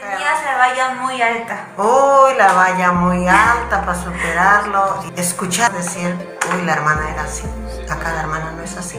[0.00, 1.66] Tenías la valla muy alta.
[1.76, 5.02] Uy, la valla muy alta para superarlo.
[5.16, 6.14] Escuchar decir,
[6.54, 7.44] uy, la hermana era así.
[7.90, 8.98] Acá la hermana no es así.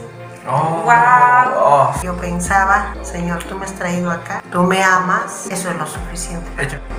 [0.49, 1.53] Oh, Wow.
[1.57, 1.93] oh.
[2.03, 6.49] Yo pensaba, Señor, tú me has traído acá, tú me amas, eso es lo suficiente.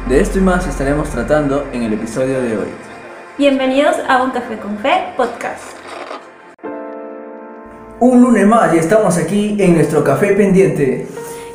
[0.07, 2.75] De esto y más estaremos tratando en el episodio de hoy.
[3.39, 5.63] Bienvenidos a Un Café con Fe podcast.
[7.99, 11.07] Un lunes más y estamos aquí en nuestro café pendiente.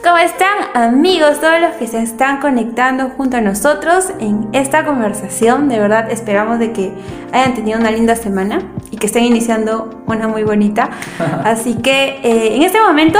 [0.05, 1.41] ¿Cómo están amigos?
[1.41, 5.67] Todos los que se están conectando junto a nosotros en esta conversación.
[5.67, 6.93] De verdad esperamos de que
[7.33, 8.59] hayan tenido una linda semana
[8.91, 10.91] y que estén iniciando una muy bonita.
[11.43, 13.17] Así que eh, en este momento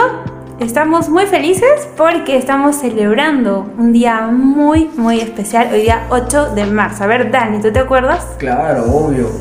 [0.59, 6.67] estamos muy felices porque estamos celebrando un día muy muy especial, hoy día 8 de
[6.67, 7.05] marzo.
[7.05, 8.27] A ver Dani, ¿tú te acuerdas?
[8.37, 9.31] Claro, obvio.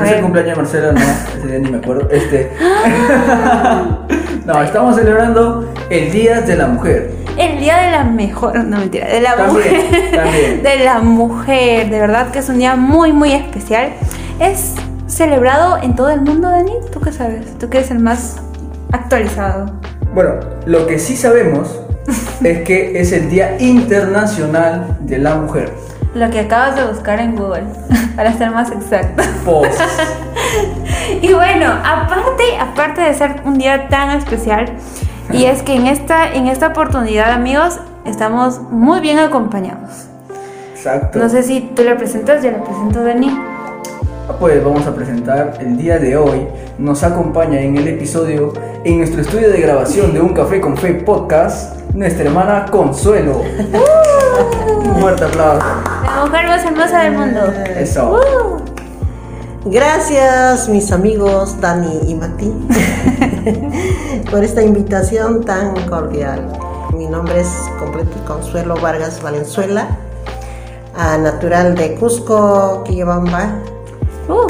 [0.00, 2.08] No es el cumpleaños de Marcela, no, ese día ni me acuerdo.
[2.10, 2.50] Este.
[4.46, 7.14] no, estamos celebrando el Día de la Mujer.
[7.36, 10.10] El día de la mejor, no mentira, de la También, mujer.
[10.14, 10.62] también.
[10.62, 13.90] De la mujer, de verdad que es un día muy, muy especial.
[14.38, 14.74] Es
[15.06, 16.72] celebrado en todo el mundo, Dani.
[16.92, 17.58] ¿Tú qué sabes?
[17.58, 18.36] Tú que eres el más
[18.92, 19.72] actualizado.
[20.14, 20.34] Bueno,
[20.66, 21.80] lo que sí sabemos
[22.42, 25.72] es que es el Día Internacional de la Mujer.
[26.14, 27.64] Lo que acabas de buscar en Google,
[28.16, 29.22] para ser más exacto.
[29.44, 29.78] Pues,
[31.22, 34.66] Y bueno, aparte, aparte de ser un día tan especial,
[35.32, 40.06] y es que en esta, en esta oportunidad, amigos, estamos muy bien acompañados.
[40.74, 41.18] exacto.
[41.18, 43.30] No sé si tú le presentas, yo le presento Dani.
[44.38, 46.46] Pues vamos a presentar el día de hoy.
[46.78, 48.52] Nos acompaña en el episodio,
[48.84, 53.42] en nuestro estudio de grabación de Un Café con Fe podcast, nuestra hermana Consuelo.
[54.84, 55.66] Un fuerte aplauso.
[56.20, 57.40] La mujer más hermosa del mundo.
[57.76, 58.20] Eso.
[59.64, 62.52] Gracias, mis amigos Dani y Mati,
[64.30, 66.46] por esta invitación tan cordial.
[66.94, 67.48] Mi nombre es
[67.78, 69.96] completo Consuelo Vargas Valenzuela,
[71.22, 73.54] natural de Cusco, Quillabamba,
[74.28, 74.46] Uh,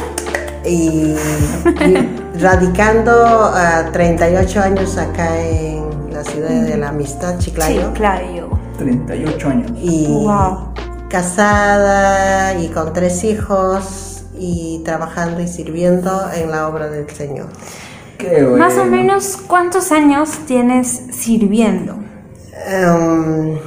[0.68, 3.12] y, y radicando
[3.54, 7.92] a 38 años acá en la ciudad de la Amistad, Chiclayo.
[7.92, 8.48] Chiclayo.
[8.76, 9.70] 38 años.
[9.76, 10.70] Y Wow.
[11.10, 17.48] Casada y con tres hijos y trabajando y sirviendo en la obra del Señor.
[18.16, 18.56] Qué bueno.
[18.56, 21.96] Más o menos, ¿cuántos años tienes sirviendo?
[22.66, 23.58] Em,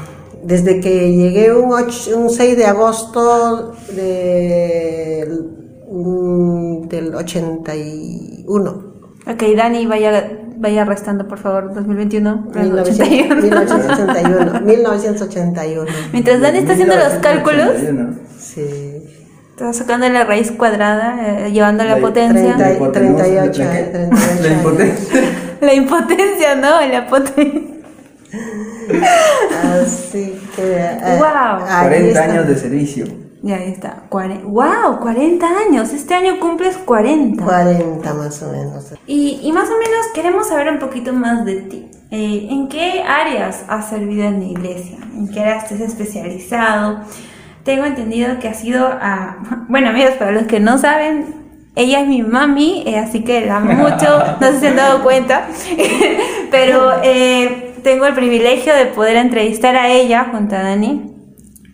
[0.43, 5.49] desde que llegué un, och- un 6 de agosto del,
[5.91, 8.93] mm, del 81.
[9.25, 12.47] Ok, Dani, vaya, vaya restando, por favor, 2021.
[12.55, 13.35] 1981.
[13.35, 14.61] 81.
[14.61, 14.61] 1981.
[14.61, 15.91] 1981.
[16.13, 18.15] Mientras Dani está haciendo los cálculos, 1981.
[18.39, 19.03] Sí.
[19.51, 22.55] está sacando la raíz cuadrada, eh, llevando la La- potencia.
[22.55, 23.83] 30 hipotenusa, 38, ¿la qué?
[23.83, 25.21] 38 La impotencia.
[25.61, 26.81] La impotencia, ¿no?
[26.87, 27.61] La potencia.
[29.81, 30.61] Así que.
[30.77, 31.61] eh, Guau.
[31.67, 32.23] ahí 40 está.
[32.23, 33.05] años de servicio.
[33.45, 34.03] Ya ahí está.
[34.09, 35.01] Cuare- ¡Wow!
[35.01, 35.91] 40 años.
[35.93, 37.43] Este año cumples 40.
[37.43, 38.93] 40 más o menos.
[39.05, 41.91] Y, y más o menos queremos saber un poquito más de ti.
[42.09, 44.97] Eh, ¿En qué áreas has servido en la iglesia?
[45.13, 47.01] ¿En qué áreas te has especializado?
[47.65, 49.37] Tengo entendido que has sido a...
[49.67, 51.35] Bueno, amigos, para los que no saben,
[51.75, 55.03] ella es mi mami, eh, así que la amo mucho, no sé si han dado
[55.03, 55.47] cuenta,
[56.51, 61.12] pero eh, tengo el privilegio de poder entrevistar a ella junto a Dani.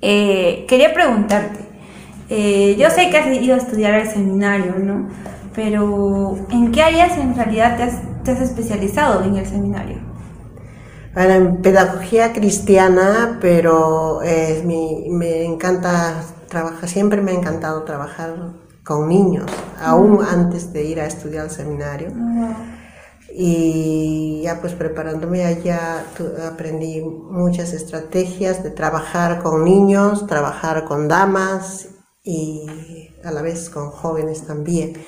[0.01, 1.59] Eh, quería preguntarte,
[2.29, 5.09] eh, yo sé que has ido a estudiar al seminario, ¿no?
[5.55, 9.97] Pero ¿en qué áreas en realidad te has, te has especializado en el seminario?
[11.13, 18.35] Bueno, en pedagogía cristiana, pero eh, mi- me encanta trabajar, siempre me ha encantado trabajar
[18.83, 22.11] con niños, aún antes de ir a estudiar al seminario.
[23.41, 31.07] Y ya pues preparándome allá tu- aprendí muchas estrategias de trabajar con niños, trabajar con
[31.07, 31.87] damas
[32.21, 32.67] y
[33.23, 35.01] a la vez con jóvenes también.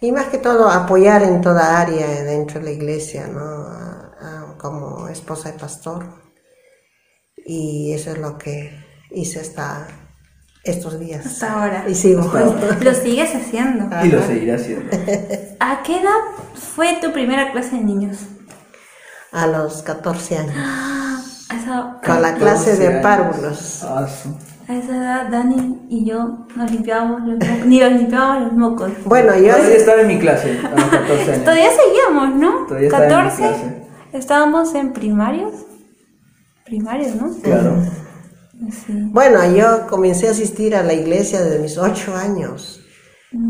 [0.00, 3.40] Y más que todo apoyar en toda área dentro de la iglesia, ¿no?
[3.40, 6.06] A- a- como esposa de pastor.
[7.44, 8.70] Y eso es lo que
[9.10, 9.86] hice hasta
[10.64, 11.26] estos días.
[11.26, 11.84] Hasta ahora.
[11.88, 12.22] Y sigo.
[12.80, 13.84] Lo sigues haciendo.
[14.02, 14.96] Y lo seguiré haciendo.
[15.60, 16.20] ¿A qué edad
[16.56, 18.18] fue tu primera clase de niños?
[19.32, 20.54] A los 14 años.
[21.48, 23.84] A esa, Con la 14 clase de párvulos.
[23.84, 24.08] Ah,
[24.68, 28.90] a esa edad Dani y yo nos limpiábamos los mocos, ni nos limpiábamos los mocos.
[29.04, 31.44] Bueno, yo Todavía estaba en mi clase a los 14 años.
[31.44, 32.66] Todavía seguíamos, ¿no?
[32.66, 33.42] Todavía estaba en mi 14.
[33.42, 33.82] clase.
[34.12, 35.52] Estábamos en primarios.
[36.64, 37.32] Primarios, ¿no?
[37.42, 37.76] Claro.
[38.70, 38.92] Sí.
[39.12, 42.80] Bueno, yo comencé a asistir a la iglesia desde mis ocho años.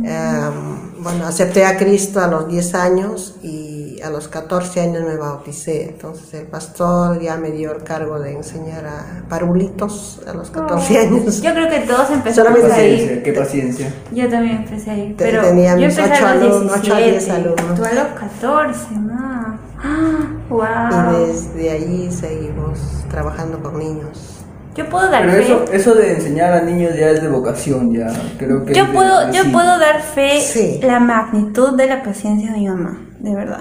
[0.05, 5.05] Em, bueno, acepté a Cristo a los 10 años y y a los 14 años
[5.05, 5.89] me bauticé.
[5.89, 10.99] Entonces el pastor ya me dio el cargo de enseñar a parulitos a los 14
[10.99, 11.41] años.
[11.41, 12.91] Yo creo que todos empezamos Solamente ahí.
[12.93, 13.95] Paciencia, qué paciencia.
[14.13, 15.15] Yo también empecé ahí.
[15.17, 17.11] Te- Pero tenía yo mis empecé ocho a los alumnos, ocho a 17.
[17.11, 17.75] diez alumnos.
[17.79, 19.59] Tú a los 14, no.
[20.47, 21.27] Y Wow.
[21.27, 22.79] desde allí seguimos
[23.11, 24.36] trabajando con niños.
[24.77, 25.43] Yo puedo dar Pero fe.
[25.45, 28.09] eso, eso de enseñar a niños ya es de vocación, ya.
[28.39, 30.81] Creo que Yo puedo, yo puedo dar fe Sí.
[30.83, 33.61] la magnitud de la paciencia de mi mamá, de verdad.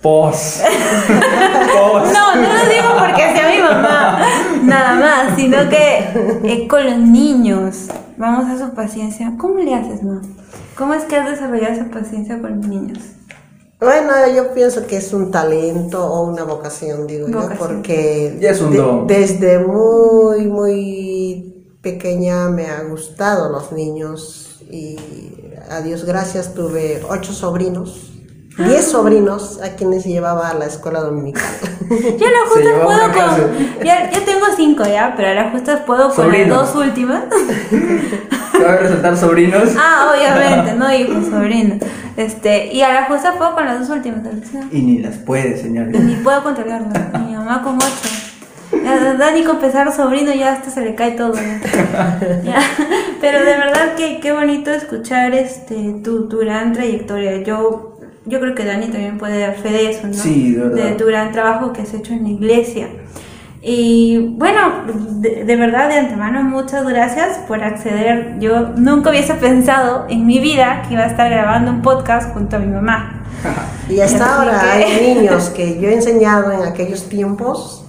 [0.00, 0.60] Pos.
[1.72, 2.12] Pos.
[2.12, 4.18] No, no lo digo porque sea mi mamá,
[4.64, 5.98] nada más, sino que
[6.44, 9.32] eh, con los niños, vamos a su paciencia.
[9.38, 10.20] ¿Cómo le haces, no?
[10.76, 12.98] ¿Cómo es que has desarrollado esa paciencia con los niños?
[13.82, 18.60] Bueno, yo pienso que es un talento o una vocación, digo yo, porque Ya es
[18.60, 19.06] un de- don.
[19.06, 24.96] desde muy, muy pequeña me ha gustado los niños y
[25.68, 28.12] a Dios gracias tuve ocho sobrinos,
[28.56, 31.42] diez sobrinos a quienes llevaba a la escuela dominical.
[31.90, 33.84] Yo a la llevaba puedo con.
[33.84, 37.24] Ya, ya tengo cinco ya, pero a la justa puedo con las dos últimas.
[38.62, 39.70] Cabe resaltar sobrinos.
[39.78, 41.78] Ah, obviamente, no hijos, sobrinos.
[42.16, 44.22] Este, y a la justa puedo con las dos últimas.
[44.22, 44.66] ¿sabes?
[44.70, 45.98] Y ni las puede, señores.
[46.00, 46.88] Ni puedo controlarlo.
[47.18, 48.22] Mi mamá con ocho.
[49.18, 51.34] Dani con pesar sobrino ya hasta se le cae todo.
[52.44, 52.60] Ya.
[53.20, 57.42] Pero de verdad que qué bonito escuchar este tu, tu gran trayectoria.
[57.42, 60.14] Yo, yo creo que Dani también puede dar fe de eso, ¿no?
[60.14, 60.96] Sí, de verdad.
[60.96, 62.88] tu gran trabajo que has hecho en la iglesia.
[63.64, 64.58] Y bueno,
[65.20, 68.36] de, de verdad de antemano muchas gracias por acceder.
[68.40, 72.56] Yo nunca hubiese pensado en mi vida que iba a estar grabando un podcast junto
[72.56, 73.18] a mi mamá.
[73.88, 77.84] Y hasta Así ahora que- hay niños que yo he enseñado en aquellos tiempos,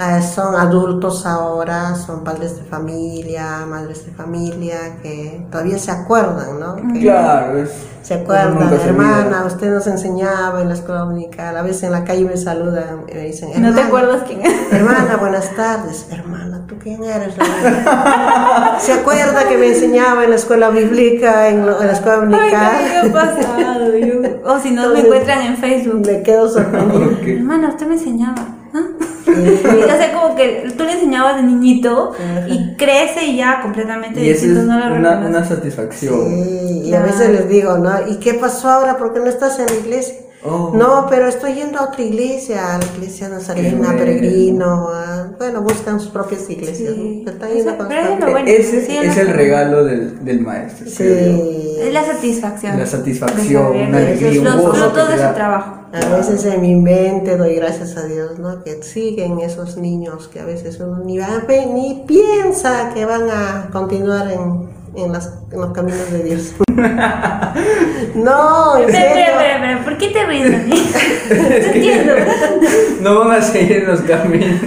[0.00, 6.58] eh, son adultos ahora, son padres de familia, madres de familia, que todavía se acuerdan,
[6.58, 6.76] ¿no?
[6.94, 7.70] Que Claro, es.
[8.02, 12.24] se acuerdan, hermana, usted nos enseñaba en la escuela dominical, a veces en la calle
[12.24, 14.52] me saludan y me dicen, ¿No te "Hermana, acuerdas quién es?
[14.72, 16.06] Hermana, buenas tardes.
[16.10, 17.34] Hermana, ¿tú quién eres?
[17.36, 18.76] hermana?
[18.80, 22.20] ¿Se acuerda que me enseñaba en la escuela bíblica, en, lo- en la escuela Ay,
[22.22, 22.72] dominical?
[23.02, 23.96] ¿qué me ha pasado?
[23.98, 26.06] Yo- O si no, me Entonces, encuentran en Facebook.
[26.06, 27.04] Me quedo sorprendida.
[27.06, 27.26] Ok.
[27.26, 28.46] Hermana, usted me enseñaba.
[29.36, 32.12] Y- O sea, como que tú le enseñabas de niñito
[32.48, 36.14] y crece y ya completamente Y esa es distinto, no lo una, una satisfacción.
[36.28, 37.90] Sí, y a veces les digo, ¿no?
[38.08, 38.96] ¿Y qué pasó ahora?
[38.96, 40.14] ¿Por qué no estás en la iglesia?
[40.42, 40.72] Oh.
[40.74, 43.98] No, pero estoy yendo a otra iglesia, a la iglesia nazarena, bueno.
[43.98, 46.94] peregrino, a- bueno, buscan sus propias iglesias.
[46.94, 47.22] Sí.
[47.26, 47.30] ¿no?
[47.30, 48.48] Están yendo pero es lo bueno.
[48.48, 50.86] Ese Sí, es el regalo del, del maestro.
[50.88, 51.76] Sí.
[51.78, 52.78] Es la satisfacción.
[52.78, 55.76] La satisfacción, de una alegría, los frutos de su trabajo.
[55.92, 58.62] A veces en mi mente doy gracias a Dios, ¿no?
[58.62, 61.42] Que siguen esos niños que a veces uno ni, va-
[61.74, 66.52] ni piensa que van a continuar en, en, las- en los caminos de Dios.
[68.14, 69.24] no, en Espera, espera, serio.
[69.24, 70.50] espera, espera, ¿por qué te ríes?
[71.30, 72.12] No entiendo.
[73.02, 74.60] No van a seguir en los caminos.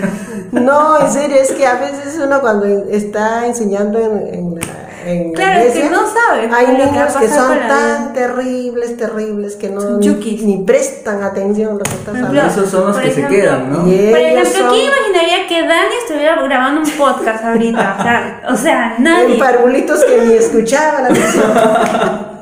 [0.52, 4.62] No, en serio, es que a veces uno cuando está enseñando en, en la,
[5.06, 9.56] en la Claro, es que iglesia, no sabe hay niños que son tan terribles, terribles,
[9.56, 10.06] que no Son ni,
[10.44, 12.52] ni prestan atención a lo que ejemplo, hablando.
[12.52, 13.88] Esos son los por que se ejemplo, quedan, ¿no?
[13.88, 17.96] Y Por ejemplo, son- ¿quién imaginaría que Dani estuviera grabando un podcast ahorita?
[18.00, 19.38] O sea, o sea En nadie.
[19.40, 21.10] parvulitos que ni escuchaban la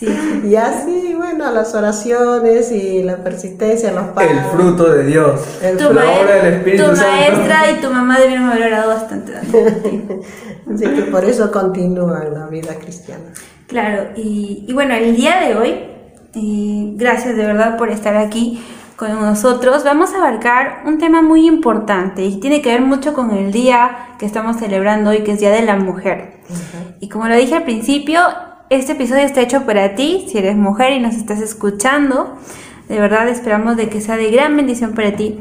[0.06, 0.06] Sí.
[0.48, 4.32] Y así, bueno, las oraciones y la persistencia, los padres.
[4.32, 5.58] El fruto de Dios.
[5.62, 7.12] El Tu, obra del Espíritu tu Santo.
[7.12, 9.34] maestra y tu mamá debieron haber orado bastante.
[10.74, 13.24] Así que por eso continúan la vida cristiana.
[13.66, 15.74] Claro, y, y bueno, el día de hoy,
[16.34, 18.64] y gracias de verdad por estar aquí
[18.96, 23.32] con nosotros, vamos a abarcar un tema muy importante y tiene que ver mucho con
[23.32, 26.40] el día que estamos celebrando hoy, que es Día de la Mujer.
[27.00, 28.20] Y como lo dije al principio,
[28.70, 32.38] este episodio está hecho para ti, si eres mujer y nos estás escuchando.
[32.88, 35.40] De verdad esperamos de que sea de gran bendición para ti.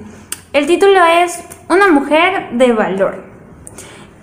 [0.52, 3.24] El título es Una mujer de valor.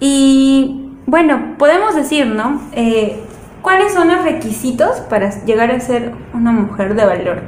[0.01, 2.61] Y bueno, podemos decir, ¿no?
[2.73, 3.23] Eh,
[3.63, 7.43] ¿Cuáles son los requisitos para llegar a ser una mujer de valor?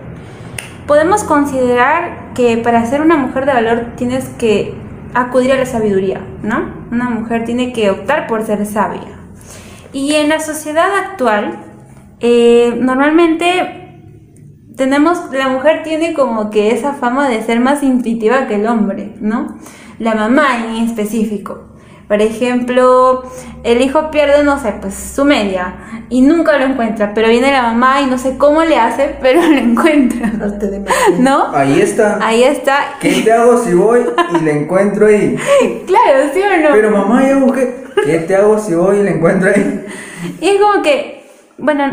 [0.86, 4.74] Podemos considerar que para ser una mujer de valor tienes que
[5.12, 6.72] acudir a la sabiduría, ¿no?
[6.92, 9.17] Una mujer tiene que optar por ser sabia.
[9.92, 11.60] Y en la sociedad actual,
[12.20, 13.78] eh, normalmente
[14.76, 19.14] tenemos, la mujer tiene como que esa fama de ser más intuitiva que el hombre,
[19.20, 19.58] ¿no?
[19.98, 21.64] La mamá en específico.
[22.08, 23.22] Por ejemplo,
[23.64, 25.74] el hijo pierde, no sé, pues su media
[26.08, 29.42] y nunca lo encuentra, pero viene la mamá y no sé cómo le hace, pero
[29.42, 31.18] lo encuentra, de magia.
[31.18, 31.54] ¿no?
[31.54, 32.18] Ahí está.
[32.22, 32.94] Ahí está.
[33.00, 34.06] ¿Qué te hago si voy
[34.38, 35.36] y le encuentro ahí?
[35.86, 36.68] Claro, ¿sí o no?
[36.72, 37.87] Pero mamá, ya busqué.
[38.04, 39.84] ¿Qué te hago si voy y le encuentro ahí?
[40.40, 41.18] Y es como que
[41.60, 41.84] bueno,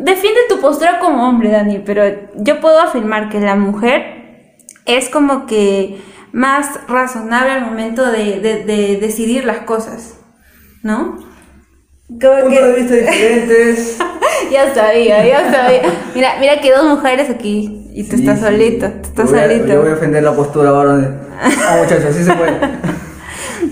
[0.00, 2.02] defiende tu postura como hombre, Dani, pero
[2.36, 5.98] yo puedo afirmar que la mujer es como que
[6.32, 10.18] más razonable al momento de, de- de decidir las cosas,
[10.82, 11.16] ¿no?
[12.20, 13.98] Como Puntos que- de vista diferentes.
[14.52, 15.82] ya sabía, ya sabía.
[16.14, 18.44] Mira, mira que dos mujeres aquí y tú Sí, estás sí.
[18.44, 19.66] solito, tú estás Yo voy a- solito.
[19.68, 21.20] Yo voy a ofender la postura ahora.
[21.40, 22.52] Ah, muchachos, así se puede.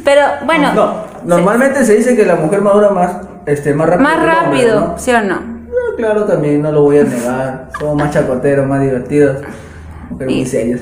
[0.06, 0.94] Pero bueno, No,
[1.24, 3.10] normalmente se dice que la mujer madura más,
[3.44, 4.08] este, más rápido.
[4.08, 4.94] más hombre, rápido, ¿no?
[4.98, 5.34] ¿sí o no?
[5.40, 7.68] No, claro, también, no lo voy a negar.
[7.78, 9.38] Somos más chacoteros, más divertidos.
[10.16, 10.80] Pero muy Y- serios.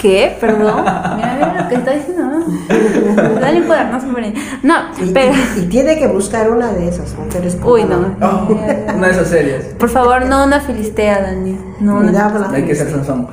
[0.00, 0.38] ¿Qué?
[0.40, 0.80] Perdón.
[1.16, 2.22] Mira, mira lo que está diciendo.
[2.24, 3.40] ¿no?
[3.40, 4.34] Dale un cuadernazo por ahí.
[4.62, 5.32] No, Y, pero.
[5.56, 7.56] y- y tiene que buscar una de esas mujeres.
[7.56, 8.16] como Uy, no.
[8.22, 8.48] Oh,
[8.96, 9.64] una de esas series.
[9.78, 11.58] Por favor, no una filistea, Dani.
[11.80, 12.30] No una.
[12.30, 13.28] No hay que ser Sansón.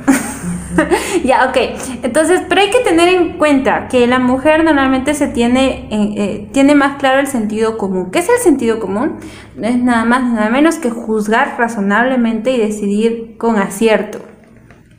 [1.24, 1.58] Ya, ok.
[2.04, 6.50] Entonces, pero hay que tener en cuenta que la mujer normalmente se tiene, eh, eh,
[6.52, 8.12] tiene más claro el sentido común.
[8.12, 9.18] ¿Qué es el sentido común?
[9.56, 14.20] No es nada más, nada menos que juzgar razonablemente y decidir con acierto.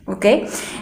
[0.05, 0.25] ¿Ok?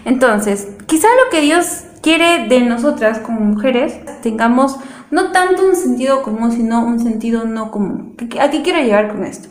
[0.05, 4.77] Entonces, quizá lo que Dios quiere de nosotras como mujeres, tengamos
[5.11, 8.15] no tanto un sentido común, sino un sentido no común.
[8.17, 9.49] ¿Qué- ¿A qué quiero llegar con esto?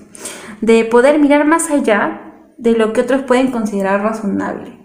[0.61, 2.23] De poder mirar más allá
[2.59, 4.80] de lo que otros pueden considerar razonable.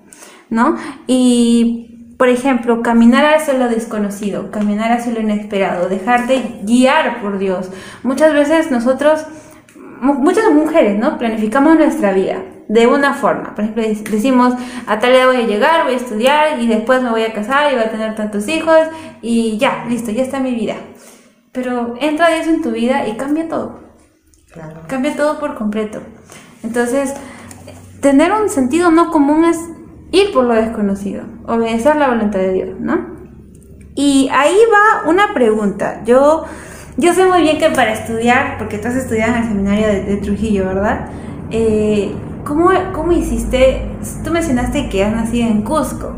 [0.50, 0.75] ¿No?
[1.08, 7.70] Y, por ejemplo, caminar hacia lo desconocido, caminar hacia lo inesperado, dejarte guiar por Dios.
[8.04, 9.25] Muchas veces nosotros,
[10.02, 11.18] mu- muchas mujeres, ¿no?
[11.18, 13.54] Planificamos nuestra vida de una forma.
[13.54, 14.54] Por ejemplo, dec- decimos,
[14.88, 17.72] a tal edad voy a llegar, voy a estudiar y después me voy a casar
[17.72, 18.78] y voy a tener tantos hijos
[19.22, 20.75] y ya, listo, ya está mi vida.
[21.52, 23.80] Pero entra Dios en tu vida y cambia todo
[24.52, 24.82] Claro.
[24.88, 26.02] cambia todo por completo.
[26.64, 27.14] Entonces,
[28.02, 29.58] tener un sentido no común es
[30.15, 33.15] ir por lo desconocido, obedecer la voluntad de Dios, ¿no?
[33.95, 36.01] Y ahí va una pregunta.
[36.05, 36.45] Yo,
[36.98, 40.03] yo sé muy bien que para estudiar, porque tú has estudiado en el seminario de,
[40.03, 41.07] de Trujillo, ¿verdad?
[41.51, 43.89] Eh, ¿cómo, ¿Cómo hiciste?
[44.24, 46.13] Tú mencionaste que has nacido en Cusco.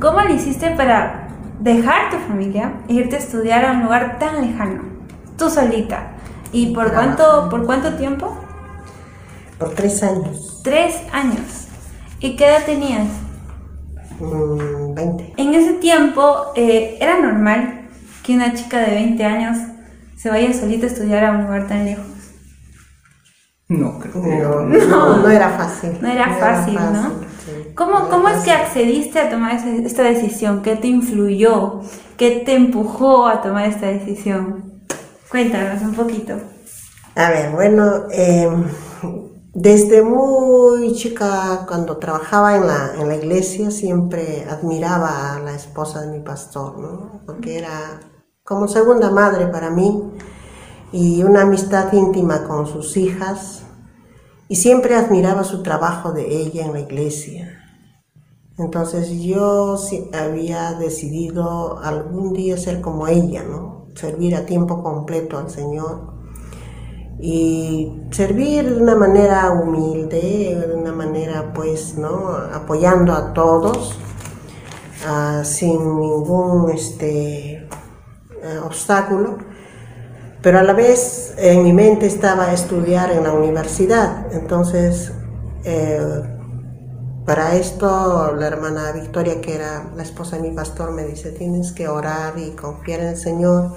[0.00, 1.28] ¿Cómo lo hiciste para
[1.60, 4.82] dejar tu familia e irte a estudiar a un lugar tan lejano?
[5.38, 6.12] Tú solita.
[6.52, 8.36] ¿Y por cuánto, por cuánto tiempo?
[9.58, 10.60] Por tres años.
[10.62, 11.68] Tres años.
[12.20, 13.23] ¿Y qué edad tenías?
[14.20, 15.34] Mm, 20.
[15.36, 17.88] En ese tiempo eh, era normal
[18.22, 19.58] que una chica de 20 años
[20.16, 22.06] se vaya solita a estudiar a un lugar tan lejos.
[23.68, 24.14] No, creo.
[24.14, 25.98] No, no, no era fácil.
[26.00, 27.10] No era fácil, ¿no?
[27.44, 27.72] sí.
[27.74, 30.62] ¿Cómo, No cómo es que accediste a tomar esta decisión?
[30.62, 31.80] ¿Qué te influyó?
[32.16, 34.82] ¿Qué te empujó a tomar esta decisión?
[35.30, 36.34] Cuéntanos un poquito.
[37.16, 38.48] A ver, bueno, eh,
[39.54, 46.00] desde muy chica, cuando trabajaba en la, en la iglesia, siempre admiraba a la esposa
[46.00, 47.20] de mi pastor, ¿no?
[47.24, 48.00] Porque era
[48.42, 50.10] como segunda madre para mí
[50.90, 53.62] y una amistad íntima con sus hijas
[54.48, 57.60] y siempre admiraba su trabajo de ella en la iglesia.
[58.58, 59.76] Entonces yo
[60.12, 63.86] había decidido algún día ser como ella, ¿no?
[63.94, 66.13] Servir a tiempo completo al Señor
[67.18, 72.30] y servir de una manera humilde, de una manera pues, ¿no?
[72.52, 73.96] Apoyando a todos,
[75.06, 77.68] ah, sin ningún este, eh,
[78.64, 79.38] obstáculo,
[80.42, 85.12] pero a la vez en mi mente estaba estudiar en la universidad, entonces
[85.64, 86.22] eh,
[87.24, 91.72] para esto la hermana Victoria, que era la esposa de mi pastor, me dice, tienes
[91.72, 93.72] que orar y confiar en el Señor.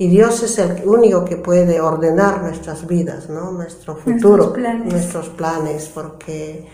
[0.00, 3.52] Y Dios es el único que puede ordenar nuestras vidas, ¿no?
[3.52, 4.90] Nuestro futuro, planes.
[4.90, 6.66] nuestros planes, porque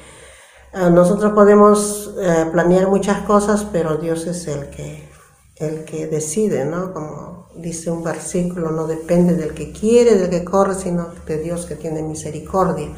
[0.73, 5.09] eh, nosotros podemos eh, planear muchas cosas, pero Dios es el que,
[5.57, 6.95] el que decide, ¿no?
[6.95, 11.67] Como dice un versículo, no depende del que quiere, del que corre, sino de Dios
[11.67, 12.91] que tiene misericordia.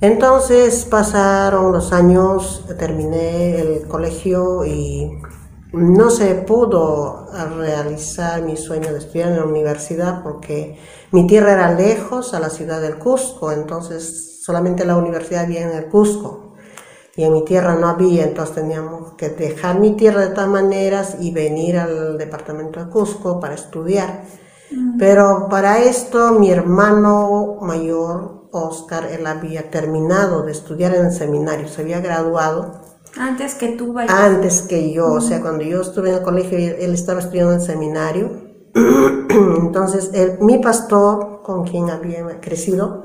[0.00, 5.20] Entonces pasaron los años, terminé el colegio y
[5.74, 7.26] no se pudo
[7.58, 10.78] realizar mi sueño de estudiar en la universidad porque
[11.10, 15.76] mi tierra era lejos a la ciudad del Cusco, entonces solamente la universidad había en
[15.76, 16.54] el Cusco
[17.16, 21.16] y en mi tierra no había, entonces teníamos que dejar mi tierra de todas maneras
[21.20, 24.24] y venir al departamento de Cusco para estudiar.
[24.98, 31.68] Pero para esto mi hermano mayor, Oscar, él había terminado de estudiar en el seminario,
[31.68, 32.83] se había graduado
[33.16, 34.12] Antes que tú vayas.
[34.12, 37.60] antes que yo, o sea, cuando yo estuve en el colegio, él estaba estudiando en
[37.60, 38.30] el seminario.
[39.28, 43.04] Entonces, él- mi pastor, con quien había crecido,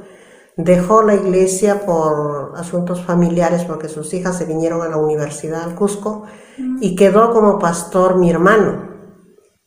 [0.58, 5.76] dejó la iglesia por asuntos familiares, porque sus hijas se vinieron a la universidad al
[5.76, 6.24] Cusco,
[6.82, 8.90] y quedó como pastor mi hermano.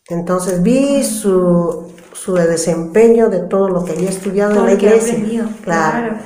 [0.09, 5.13] Entonces vi su, su desempeño de todo lo que había estudiado en la iglesia.
[5.15, 6.17] aprendido, claro.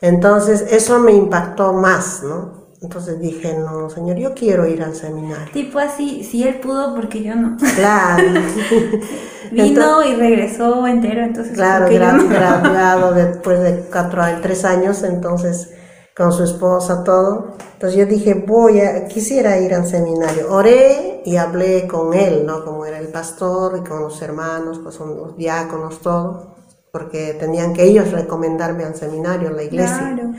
[0.00, 2.65] Entonces, eso me impactó más, ¿no?
[2.82, 5.50] Entonces dije, no, señor, yo quiero ir al seminario.
[5.52, 7.56] Tipo así, si él pudo, porque yo no.
[7.74, 8.22] Claro.
[9.52, 11.54] Vino y regresó entero, entonces.
[11.54, 12.28] Claro, ¿por qué yo gra- no?
[12.28, 15.70] graduado después de cuatro tres años, entonces
[16.16, 17.56] con su esposa, todo.
[17.74, 20.50] Entonces yo dije, voy a, quisiera ir al seminario.
[20.52, 22.64] Oré y hablé con él, ¿no?
[22.64, 26.56] Como era el pastor y con los hermanos, pues son los diáconos, todo,
[26.90, 29.98] porque tenían que ellos recomendarme al seminario, a la iglesia.
[30.14, 30.32] Claro.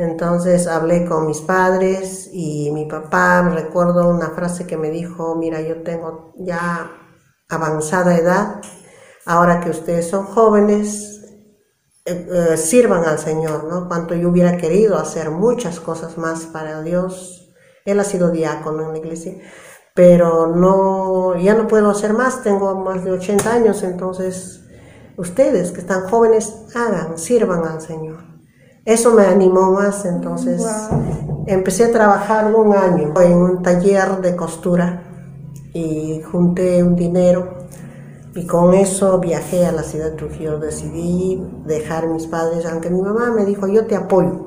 [0.00, 5.60] Entonces hablé con mis padres y mi papá, recuerdo una frase que me dijo, mira,
[5.60, 6.90] yo tengo ya
[7.50, 8.62] avanzada edad,
[9.26, 11.20] ahora que ustedes son jóvenes,
[12.06, 13.88] eh, eh, sirvan al Señor, ¿no?
[13.88, 17.52] Cuanto yo hubiera querido hacer muchas cosas más para Dios.
[17.84, 19.34] Él ha sido diácono en la iglesia,
[19.94, 24.62] pero no, ya no puedo hacer más, tengo más de 80 años, entonces
[25.18, 28.29] ustedes que están jóvenes, hagan, sirvan al Señor.
[28.90, 30.60] Eso me animó más, entonces
[31.46, 35.04] empecé a trabajar un año en un taller de costura
[35.72, 37.54] y junté un dinero
[38.34, 40.58] y con eso viajé a la ciudad de Trujillo.
[40.58, 44.46] Decidí dejar a mis padres, aunque mi mamá me dijo, yo te apoyo.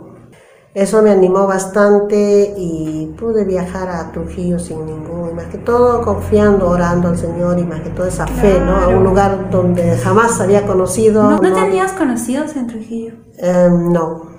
[0.73, 6.01] Eso me animó bastante y pude viajar a Trujillo sin ningún, y más que todo
[6.01, 8.75] confiando, orando al Señor y más que todo esa fe, ¿no?
[8.75, 11.23] A un lugar donde jamás había conocido.
[11.23, 13.13] ¿No, no no- tenías conocidos en Trujillo?
[13.38, 14.32] Em, no.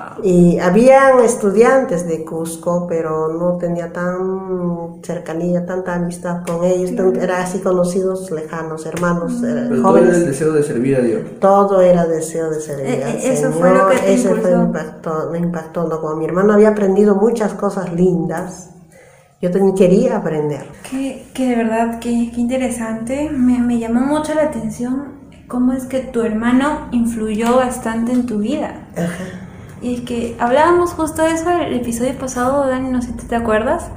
[0.00, 0.24] Wow.
[0.24, 6.96] Y habían estudiantes de Cusco, pero no tenía tan cercanía, tanta amistad con ellos.
[6.96, 10.26] tan- Era así conocidos, lejanos, hermanos, eh, Pero todo era el jóvenes.
[10.26, 11.20] deseo de servir a Dios.
[11.40, 13.52] Todo era deseo de servir Eh, al eh, eso Señor.
[13.54, 16.00] fue lo que te Ese fue me impactó, me impactó, ¿no?
[16.00, 18.70] Como mi hermano había aprendido muchas cosas lindas,
[19.42, 20.64] yo también quería aprender.
[20.90, 23.30] Que, que de verdad, que, que interesante.
[23.30, 28.38] Me, me llamó mucho la atención cómo es que tu hermano influyó bastante en tu
[28.38, 28.86] vida.
[29.82, 33.36] Y es que hablábamos justo de eso el episodio pasado, Dani, no sé si te
[33.36, 33.90] acuerdas.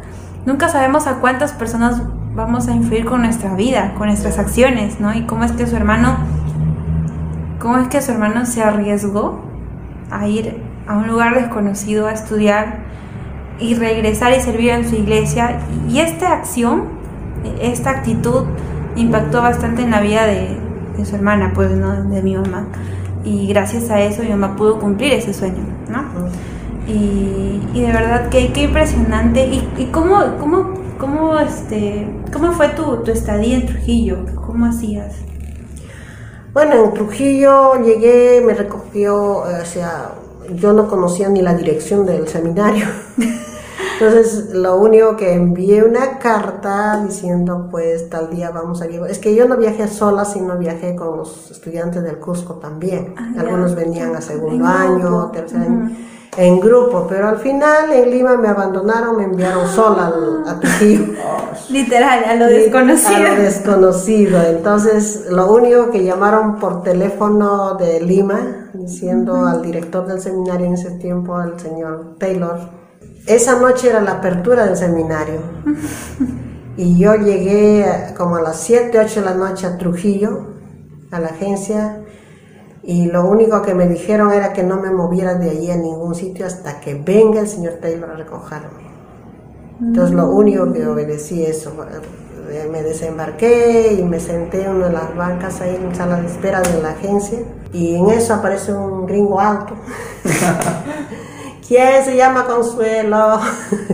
[0.45, 2.01] Nunca sabemos a cuántas personas
[2.35, 5.13] vamos a influir con nuestra vida, con nuestras acciones, ¿no?
[5.13, 6.17] Y cómo es que su hermano,
[7.59, 9.41] cómo es que su hermano se arriesgó
[10.09, 12.79] a ir a un lugar desconocido a estudiar
[13.59, 15.59] y regresar y servir en su iglesia.
[15.89, 16.85] Y esta acción,
[17.61, 18.45] esta actitud
[18.95, 20.57] impactó bastante en la vida de,
[20.97, 22.03] de su hermana, pues, ¿no?
[22.03, 22.67] De mi mamá.
[23.23, 26.29] Y gracias a eso mi mamá pudo cumplir ese sueño, ¿no?
[26.87, 29.45] Y, y de verdad que qué impresionante.
[29.45, 34.25] ¿Y, y cómo, cómo, cómo, este, cómo fue tu, tu estadía en Trujillo?
[34.45, 35.15] ¿Cómo hacías?
[36.53, 40.11] Bueno, en Trujillo llegué, me recogió, eh, o sea,
[40.55, 42.85] yo no conocía ni la dirección del seminario.
[44.07, 49.01] Entonces, lo único que envié una carta diciendo, pues, tal día vamos a ir.
[49.09, 53.15] Es que yo no viajé sola, sino viajé con los estudiantes del Cusco también.
[53.17, 53.29] Ah.
[53.39, 55.91] Algunos venían a segundo En año, tercer año,
[56.37, 57.05] en grupo.
[57.09, 61.13] Pero al final, en Lima me abandonaron, me enviaron sola al- a Trujillo.
[61.69, 63.19] Literal, a lo A desconocido.
[63.35, 64.41] lo desconocido.
[64.43, 70.73] Entonces, lo único que llamaron por teléfono de Lima, diciendo al director del seminario en
[70.73, 72.57] ese tiempo, al señor Taylor,
[73.25, 75.39] esa noche era la apertura del seminario.
[76.75, 77.85] Y yo llegué
[78.17, 80.47] como a las 7, 8 de la noche a Trujillo,
[81.11, 82.03] a la agencia,
[82.81, 86.15] y lo único que me dijeron era que no me moviera de allí a ningún
[86.15, 88.83] sitio hasta que venga el señor Taylor a recogerme.
[89.79, 91.71] Entonces lo único que obedecí eso,
[92.49, 96.27] eh, me desembarqué y me senté en una de las bancas ahí en sala de
[96.27, 97.39] espera de la agencia
[97.71, 99.75] y en eso aparece un gringo alto.
[101.67, 103.39] ¿Quién se llama Consuelo?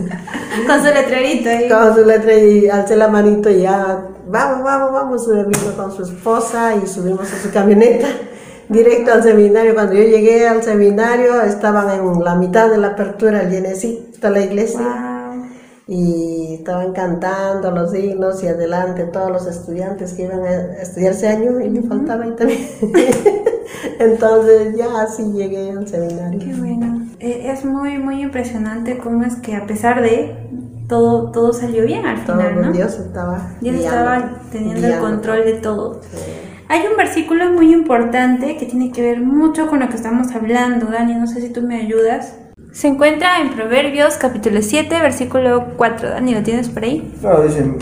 [0.66, 1.68] Con su letrerito ahí.
[1.68, 6.02] con su letra y alcé la manito y ya, vamos, vamos, vamos, vino con su
[6.02, 8.08] esposa y subimos a su camioneta
[8.68, 9.74] directo al seminario.
[9.74, 14.80] Cuando yo llegué al seminario estaban en la mitad de la apertura, llenecita la iglesia.
[14.80, 15.20] Wow.
[15.86, 21.28] y estaban cantando los himnos y adelante todos los estudiantes que iban a estudiar ese
[21.28, 22.68] año y me faltaba ahí también.
[23.98, 26.38] Entonces ya así llegué al seminario.
[26.38, 26.99] Qué bueno.
[27.20, 30.34] Eh, es muy, muy impresionante cómo es que a pesar de
[30.88, 32.72] todo, todo salió bien al Todo final, ¿no?
[32.72, 35.06] Dios estaba Dios guiando, estaba teniendo el guiando.
[35.06, 36.00] control de todo.
[36.02, 36.18] Sí.
[36.68, 40.86] Hay un versículo muy importante que tiene que ver mucho con lo que estamos hablando,
[40.86, 42.38] Dani, no sé si tú me ayudas.
[42.72, 46.08] Se encuentra en Proverbios capítulo 7, versículo 4.
[46.10, 47.12] Dani, ¿lo tienes por ahí?
[47.20, 47.74] Claro, dice,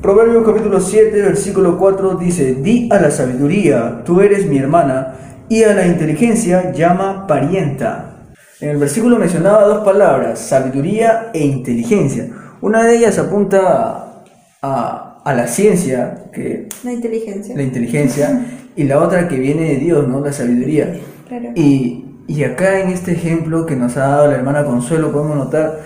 [0.00, 5.14] Proverbios capítulo 7, versículo 4 dice, di a la sabiduría, tú eres mi hermana,
[5.50, 8.15] y a la inteligencia llama parienta.
[8.60, 12.28] En el versículo mencionaba dos palabras, sabiduría e inteligencia.
[12.60, 14.22] Una de ellas apunta
[14.62, 17.56] a a la ciencia, que La inteligencia.
[17.56, 20.20] la inteligencia, y la otra que viene de Dios, ¿no?
[20.20, 20.94] La sabiduría.
[21.26, 21.48] Claro.
[21.56, 25.80] Y, y acá en este ejemplo que nos ha dado la hermana Consuelo podemos notar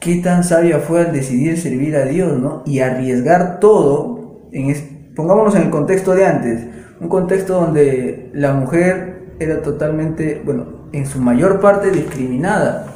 [0.00, 2.64] qué tan sabia fue al decidir servir a Dios, ¿no?
[2.66, 4.82] Y arriesgar todo, en es-
[5.14, 6.60] pongámonos en el contexto de antes,
[7.00, 12.86] un contexto donde la mujer era totalmente, bueno, en su mayor parte discriminada,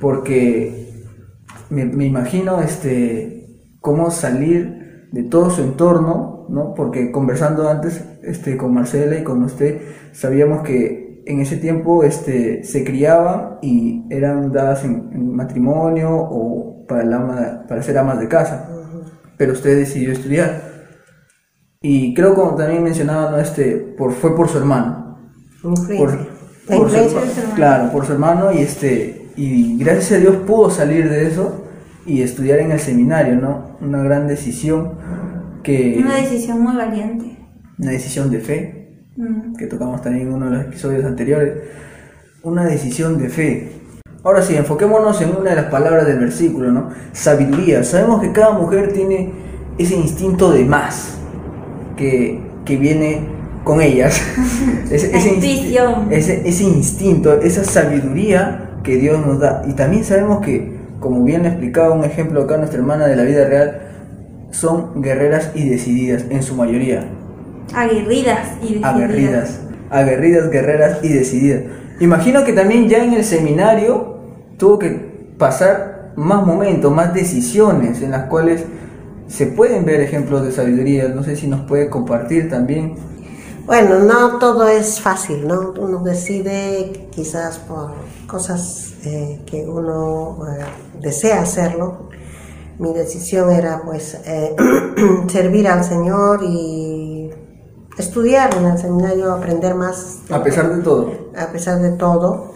[0.00, 1.04] porque
[1.70, 3.46] me, me imagino este,
[3.80, 6.74] cómo salir de todo su entorno, ¿no?
[6.74, 9.80] Porque conversando antes este, con Marcela y con usted,
[10.12, 16.84] sabíamos que en ese tiempo este, se criaban y eran dadas en, en matrimonio o
[16.86, 18.68] para, el ama- para ser amas de casa,
[19.38, 20.74] pero usted decidió estudiar.
[21.80, 23.38] Y creo como también mencionaba, ¿no?
[23.38, 25.18] este, por, fue por su hermano.
[25.94, 26.33] Por- La
[26.66, 27.26] por su hermano.
[27.54, 31.64] Claro, por su hermano y este y gracias a Dios pudo salir de eso
[32.06, 33.76] y estudiar en el seminario, ¿no?
[33.80, 34.92] Una gran decisión
[35.62, 37.36] que Una decisión muy valiente.
[37.78, 38.80] una decisión de fe
[39.16, 39.54] Mm.
[39.54, 41.52] que tocamos también en uno de los episodios anteriores,
[42.42, 43.72] una decisión de fe.
[44.24, 46.88] Ahora sí, enfoquémonos en una de las palabras del versículo, ¿no?
[47.12, 47.84] Sabiduría.
[47.84, 49.30] Sabemos que cada mujer tiene
[49.78, 51.16] ese instinto de más
[51.96, 53.20] que, que viene
[53.64, 54.20] con ellas.
[54.90, 59.62] ese, ese, ese instinto, esa sabiduría que Dios nos da.
[59.66, 63.24] Y también sabemos que, como bien le explicaba un ejemplo acá nuestra hermana de la
[63.24, 63.80] vida real,
[64.50, 67.04] son guerreras y decididas en su mayoría
[67.74, 68.94] Aguerridas y decididas.
[68.94, 71.62] aguerridas, aguerridas, guerreras y decididas.
[72.00, 74.18] Imagino que también ya en el seminario
[74.58, 74.90] tuvo que
[75.38, 78.64] pasar más momentos, más decisiones en las cuales
[79.26, 81.08] se pueden ver ejemplos de sabiduría.
[81.08, 82.94] No sé si nos puede compartir también.
[83.66, 85.72] Bueno, no todo es fácil, ¿no?
[85.78, 87.92] Uno decide quizás por
[88.26, 90.64] cosas eh, que uno eh,
[91.00, 92.10] desea hacerlo.
[92.78, 94.54] Mi decisión era pues eh,
[95.28, 97.30] servir al Señor y
[97.96, 101.10] estudiar en el seminario, aprender más A pesar de todo.
[101.34, 102.52] a pesar de todo,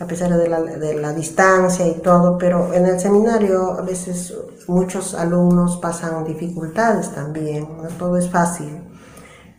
[0.00, 4.34] a pesar de la, de la distancia y todo, pero en el seminario a veces
[4.66, 8.87] muchos alumnos pasan dificultades también, no todo es fácil.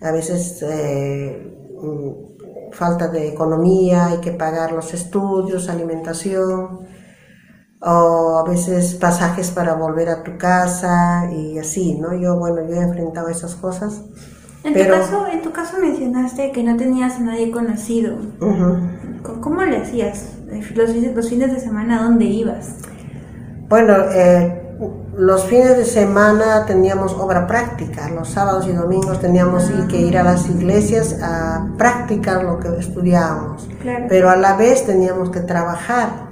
[0.01, 1.53] A veces eh,
[2.71, 6.79] falta de economía, hay que pagar los estudios, alimentación,
[7.81, 12.13] o a veces pasajes para volver a tu casa y así, ¿no?
[12.13, 14.03] Yo, bueno, yo he enfrentado esas cosas.
[14.63, 18.17] En, pero, tu caso, en tu caso mencionaste que no tenías a nadie conocido.
[19.23, 20.33] ¿Cómo- ¿Cómo le hacías?
[20.75, 22.75] Los, fines- los fines de semana, ¿a dónde ibas?
[23.69, 24.68] Bueno, eh,
[25.19, 30.23] los fines de semana teníamos obra práctica, los sábados y domingos teníamos que ir a
[30.23, 34.05] las iglesias a practicar lo que estudiábamos, Claro.
[34.07, 36.29] pero a la vez teníamos que trabajar.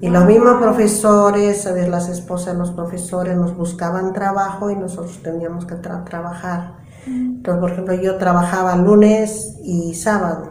[0.00, 1.88] Y los mismos profesores, ¿sabes?
[1.88, 6.78] las esposas de los profesores nos buscaban trabajo y nosotros teníamos que tra- trabajar.
[7.06, 10.50] Entonces, por ejemplo, yo trabajaba lunes y sábado.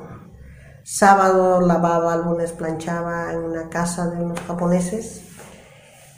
[0.85, 5.21] Sábado lavaba, lunes planchaba en una casa de unos japoneses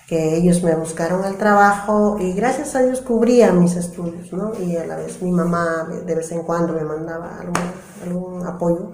[0.08, 4.52] que ellos me buscaron el trabajo y gracias a Dios cubría mis estudios, ¿no?
[4.60, 7.56] Y a la vez mi mamá de vez en cuando me mandaba algún,
[8.04, 8.92] algún apoyo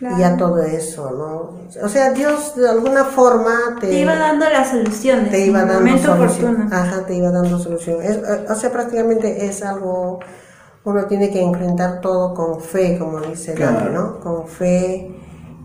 [0.00, 1.84] y ya todo eso, ¿no?
[1.84, 5.74] O sea, Dios de alguna forma te, Te iba dando las soluciones te iba dando
[5.74, 6.54] momento solución.
[6.54, 6.76] oportuno.
[6.76, 8.02] Ajá, te iba dando solución.
[8.02, 10.20] Es, eh, o sea, prácticamente es algo,
[10.84, 13.76] uno tiene que enfrentar todo con fe, como dice Claro.
[13.76, 14.20] Dante, ¿no?
[14.20, 15.14] Con fe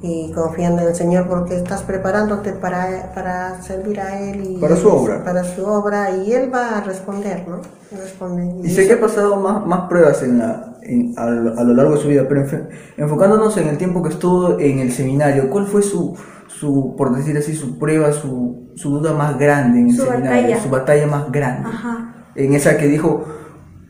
[0.03, 4.75] y confiando en el Señor porque estás preparándote para, para servir a Él y Para
[4.75, 5.23] su obra.
[5.23, 7.61] para su obra y Él va a responder, ¿no?
[7.97, 8.67] Responde.
[8.67, 11.73] Y sé que ha pasado más, más pruebas en la, en- a, lo, a lo
[11.73, 15.49] largo de su vida, pero enf- enfocándonos en el tiempo que estuvo en el seminario,
[15.49, 19.89] ¿cuál fue su, su por decir así, su prueba, su, su duda más grande en
[19.89, 20.41] el Su seminario?
[20.41, 20.61] batalla.
[20.63, 21.69] Su batalla más grande.
[21.69, 22.13] Ajá.
[22.35, 23.23] En esa que dijo,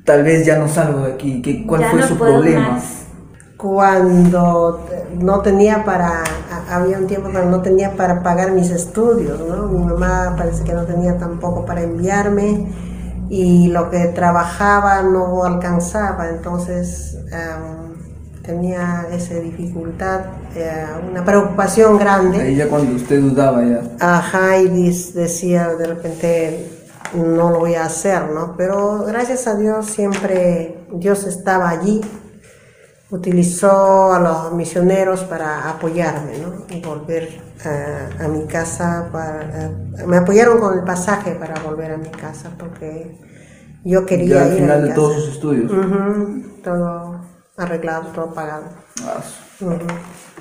[0.06, 2.70] tal vez ya no salgo de aquí, ¿qué, ¿cuál Ya fue no su puedo problema?
[2.74, 3.03] más.
[3.64, 4.86] Cuando
[5.22, 6.22] no tenía para,
[6.70, 9.68] había un tiempo cuando no tenía para pagar mis estudios, ¿no?
[9.70, 12.68] Mi mamá parece que no tenía tampoco para enviarme
[13.30, 20.20] y lo que trabajaba no alcanzaba, entonces em, tenía esa dificultad,
[20.58, 22.42] eh, una preocupación grande.
[22.42, 23.82] Ahí ya cuando usted dudaba ya.
[24.02, 26.70] Ajá, y decía de repente,
[27.16, 28.56] no lo voy a hacer, ¿no?
[28.58, 32.02] Pero gracias a Dios siempre Dios estaba allí,
[33.14, 36.66] utilizó a los misioneros para apoyarme, ¿no?
[36.76, 37.30] Y volver
[37.64, 39.40] a, a mi casa, para,
[40.02, 43.18] a- me apoyaron con el pasaje para volver a mi casa, porque
[43.84, 44.96] yo quería Ya al ir a final mi de casa.
[45.02, 45.72] todos sus estudios.
[45.72, 47.20] Ujú, todo,
[47.58, 48.66] arreglado, todo pagado.
[49.06, 49.22] Ah.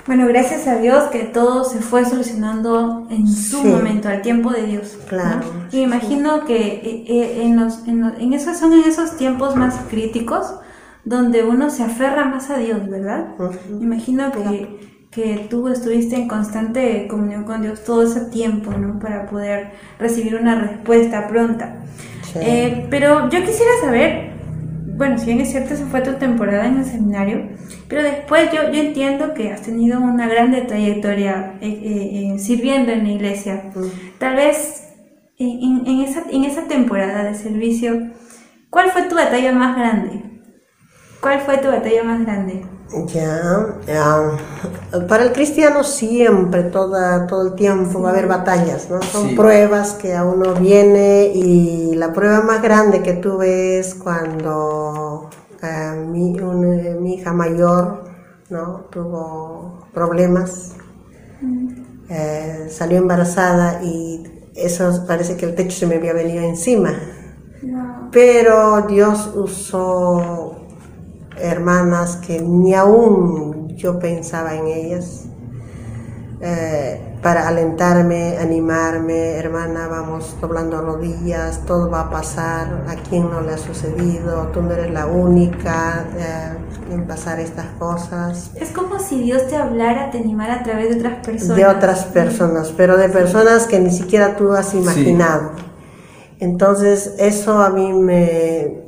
[0.05, 3.67] Bueno, gracias a Dios que todo se fue solucionando en su Sí.
[3.67, 4.97] momento, al tiempo de Dios.
[4.99, 5.07] ¿no?
[5.07, 8.83] Claro, Y me imagino que eh, eh, en, los, en, los- en esos, son en
[8.83, 10.55] esos tiempos más críticos
[11.05, 13.35] donde uno se aferra más a Dios, ¿verdad?
[13.81, 14.79] Imagino que,
[15.11, 18.99] que tú estuviste en constante comunión con Dios todo ese tiempo, ¿no?
[18.99, 21.83] Para poder recibir una respuesta pronta.
[22.31, 22.39] Sí.
[22.41, 24.31] Eh, pero yo quisiera saber,
[24.95, 27.49] bueno, si bien es cierto, esa fue tu temporada en el seminario,
[27.89, 33.03] pero después yo, yo entiendo que has tenido una grande trayectoria eh, eh, sirviendo en
[33.03, 33.71] la iglesia.
[34.19, 34.89] Tal vez
[35.37, 38.11] en esa, en esa temporada de servicio,
[38.69, 40.33] ¿cuál fue tu batalla más grande?
[41.23, 42.65] ¿Cuál fue tu batalla más grande?
[43.07, 43.41] Ya,
[43.87, 44.37] ya.
[45.07, 49.01] Para el cristiano siempre, toda, todo el tiempo va a haber batallas, ¿no?
[49.01, 49.35] Son Sí.
[49.35, 55.29] pruebas que a uno viene y la prueba más grande que tuve es cuando
[55.63, 58.03] eh, mi, un- mi hija mayor,
[58.49, 58.81] ¿no?
[58.91, 60.73] Tuvo problemas,
[62.09, 64.23] eh, salió embarazada y
[64.55, 66.93] eso parece que el techo se me había venido encima.
[68.11, 70.52] Pero Dios usó
[71.37, 75.25] hermanas que ni aún yo pensaba en ellas
[76.45, 83.39] eh, para alentarme, animarme, hermana, vamos doblando rodillas, todo va a pasar, a quien no
[83.39, 88.51] le ha sucedido, tú no eres la única eh, en pasar estas cosas.
[88.55, 91.55] Es como si Dios te hablara, te animara a través de otras personas.
[91.55, 95.51] De otras personas, pero de personas que ni siquiera tú has imaginado.
[96.41, 98.82] Entonces, eso a mí me...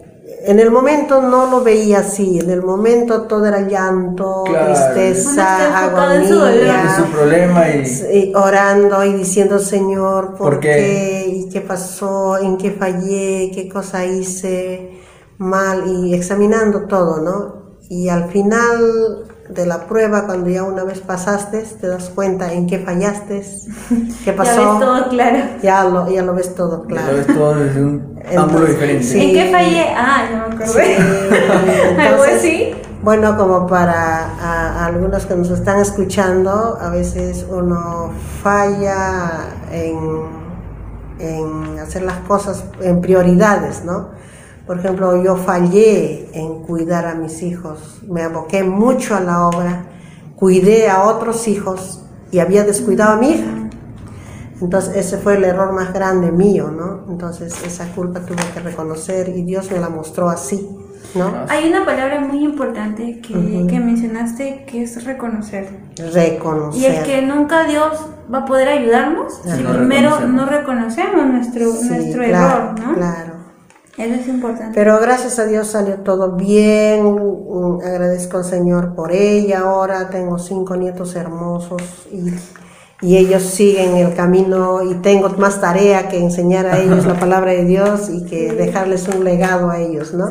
[0.47, 4.73] En el momento no lo veía así, en el momento todo era llanto, Claro.
[4.73, 7.83] Tristeza, en agonía, su problema y
[8.17, 10.69] y orando y diciendo, Señor, ¿por, ¿Por qué?
[10.69, 11.27] qué?
[11.35, 12.37] ¿Y qué pasó?
[12.37, 13.51] ¿En qué fallé?
[13.53, 14.99] ¿Qué cosa hice
[15.39, 15.83] mal?
[15.87, 17.55] Y examinando todo, ¿no?
[17.89, 22.65] Y al final de la prueba, cuando ya una vez pasaste, te das cuenta en
[22.67, 23.43] qué fallaste,
[23.89, 24.57] qué Ya pasó.
[24.71, 25.37] ves todo claro.
[25.61, 27.13] Ya lo, ya lo ves todo lo claro.
[27.15, 29.03] ves todo desde un Entonces, ángulo diferente.
[29.03, 29.21] sí.
[29.21, 29.85] ¿En qué fallé?
[29.95, 30.97] Ah, ya me acordé.
[32.09, 32.75] Algo así.
[33.03, 38.09] Bueno, como para a- a algunos que nos están escuchando, a veces uno
[38.41, 39.99] falla en,
[41.19, 44.14] en hacer las cosas en prioridades, ¿no?
[44.67, 49.85] Por ejemplo, yo fallé en cuidar a mis hijos, me aboqué mucho a la obra,
[50.35, 52.01] cuidé a otros hijos
[52.31, 53.51] y había descuidado a mi hija.
[54.61, 57.05] Entonces ese fue el error más grande mío, ¿no?
[57.11, 60.67] Entonces esa culpa tuve que reconocer y Dios me la mostró así,
[61.13, 61.31] ¿no?
[61.49, 63.33] Hay una palabra muy importante que,
[63.69, 65.67] que mencionaste que es reconocer.
[66.13, 66.81] Reconocer.
[66.81, 70.31] Y es que nunca Dios va a poder ayudarnos si No primero reconocemos.
[70.33, 72.93] no reconocemos nuestro, Sí, nuestro claro, error, ¿no?
[72.95, 73.34] Claro.
[73.97, 74.71] Eso es importante.
[74.75, 77.03] Pero gracias a Dios salió todo bien.
[77.15, 79.59] mm, Agradezco al Señor por ella.
[79.61, 81.81] Ahora tengo cinco nietos hermosos
[82.11, 82.33] y,
[83.01, 87.51] y ellos siguen el camino y tengo más tarea que enseñar a ellos la palabra
[87.51, 90.29] de Dios y que dejarles un legado a ellos, ¿no?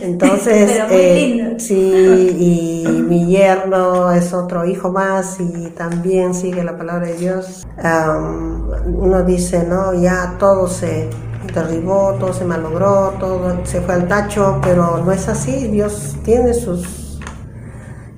[0.00, 6.64] Entonces, Pero muy eh, sí, y mi yerno es otro hijo más y también sigue
[6.64, 7.66] la palabra de Dios.
[7.82, 11.10] Am, uno dice, no, ya todo se
[11.52, 15.68] derribó, todo se malogró, todo se fue al tacho, pero no es así.
[15.68, 17.20] Dios tiene sus,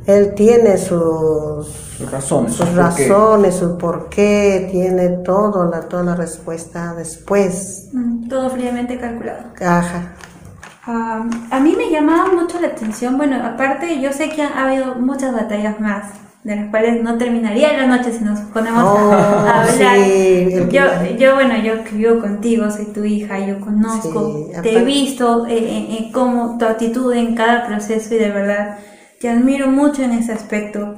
[0.06, 1.66] Él tiene sus,
[1.98, 2.52] Sus razones.
[2.54, 3.08] sus su porqué.
[3.08, 7.88] razones, su porqué, tiene todo, la, toda la respuesta después.
[7.92, 9.44] Mm, Todo fríamente calculado.
[9.54, 10.12] Caja.
[10.86, 14.94] Ah, a mí me llamaba mucho la atención, bueno, aparte yo sé que ha habido
[14.96, 16.04] muchas batallas más,
[16.44, 19.00] de las cuales no terminaría la noche si nos ponemos a- Oh,
[19.46, 19.96] a, hablar.
[19.98, 24.84] sí, yo, yo, bueno, yo vivo contigo, soy tu hija, yo conozco, Sí, te he
[24.84, 28.78] visto eh, eh, eh, cómo tu actitud en cada proceso y de verdad
[29.20, 30.96] te admiro mucho en ese aspecto.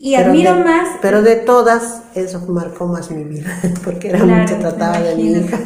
[0.00, 3.50] Y Pero admiro de- más Pero de todas, eso marcó más mi vida,
[3.84, 5.58] porque era Claro, mucho, trataba de mi hija.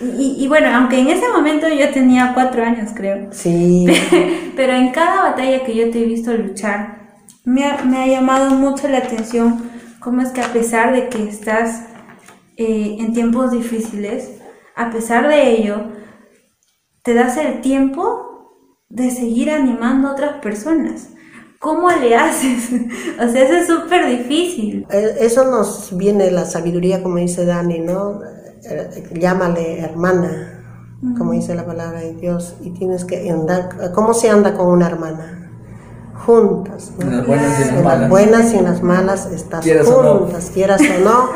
[0.00, 3.28] Y, y bueno, aunque en ese momento yo tenía cuatro años, creo.
[3.32, 3.86] Sí,
[4.56, 7.03] Pero en cada batalla que yo te he visto luchar,
[7.44, 11.28] me ha, me ha llamado mucho la atención cómo es que a pesar de que
[11.28, 11.86] estás
[12.56, 14.30] eh, en tiempos difíciles,
[14.76, 15.92] a pesar de ello,
[17.02, 21.08] te das el tiempo de seguir animando a otras personas.
[21.58, 22.70] ¿Cómo le haces?
[23.20, 24.86] o sea, eso es súper difícil.
[24.90, 28.20] Eh, eso nos viene la sabiduría, como dice Dani, ¿no?
[28.22, 34.30] Eh, Llámale hermana, como dice la palabra de Dios, y tienes que andar, ¿cómo se
[34.30, 35.43] anda con una hermana?
[36.14, 37.04] Juntas, ¿no?
[37.04, 38.10] En las buenas y en las En las malas.
[38.10, 40.18] buenas y en las malas estás Quieras o no.
[40.18, 41.30] juntas, quieras o no.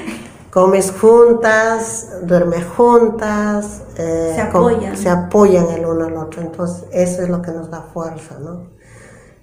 [0.50, 4.96] comes juntas, duermes juntas, eh, Se apoyan.
[4.96, 6.42] se apoyan el uno al otro.
[6.42, 8.70] Entonces, eso es lo que nos da fuerza, ¿no?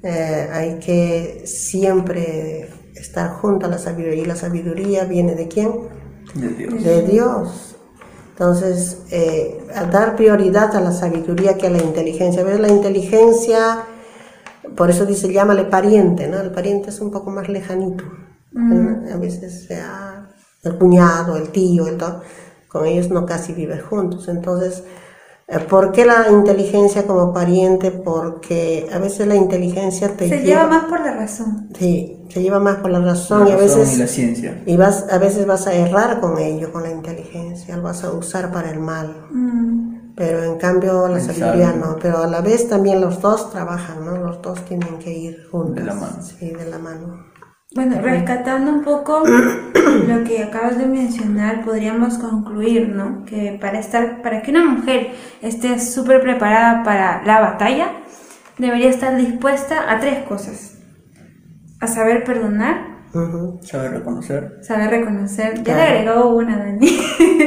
[0.03, 4.23] Eh, hay que siempre estar junto a la sabiduría.
[4.23, 5.71] Y la sabiduría viene de quién?
[6.33, 6.83] De Dios.
[6.83, 7.75] de Dios.
[8.31, 12.41] Entonces, eh, a dar prioridad a la sabiduría que a la inteligencia.
[12.41, 13.83] A veces la inteligencia,
[14.75, 16.39] por eso dice, llámale pariente, ¿no?
[16.39, 18.03] El pariente es un poco más lejanito.
[18.53, 20.29] A veces sea
[20.63, 22.21] el cuñado, el tío, el todo.
[22.67, 24.27] Con ellos no casi vives juntos.
[24.27, 24.83] Entonces,
[25.47, 27.91] eh, ¿por qué la inteligencia como pariente?
[27.91, 31.69] Porque a veces la inteligencia te Se lleva más por la razón.
[31.77, 33.95] Sí, se lleva más por la razón y a razón veces...
[33.95, 34.63] y la ciencia.
[34.65, 38.11] Y vas, a veces vas a errar con ello, con la inteligencia, lo vas a
[38.11, 39.27] usar para el mal.
[39.31, 41.93] Mm, Pero en cambio la Pensar, sabiduría ¿no?
[41.93, 41.99] no.
[41.99, 44.17] Pero a la vez también los dos trabajan, ¿no?
[44.17, 45.77] Los dos tienen que ir juntos.
[45.77, 46.21] De la mano.
[46.21, 47.25] Sí, de la mano.
[47.73, 49.23] Bueno, rescatando un poco
[50.07, 53.25] lo que acabas de mencionar, podríamos concluir, ¿no?
[53.25, 57.87] Que para estar, para que una mujer esté súper preparada para la batalla,
[58.59, 60.77] debería estar dispuesta a tres cosas:
[61.79, 63.59] a saber perdonar, Ujú.
[63.63, 64.57] Saber reconocer.
[64.61, 65.63] saber reconocer.
[65.63, 66.87] Ya le agregó una, Dani.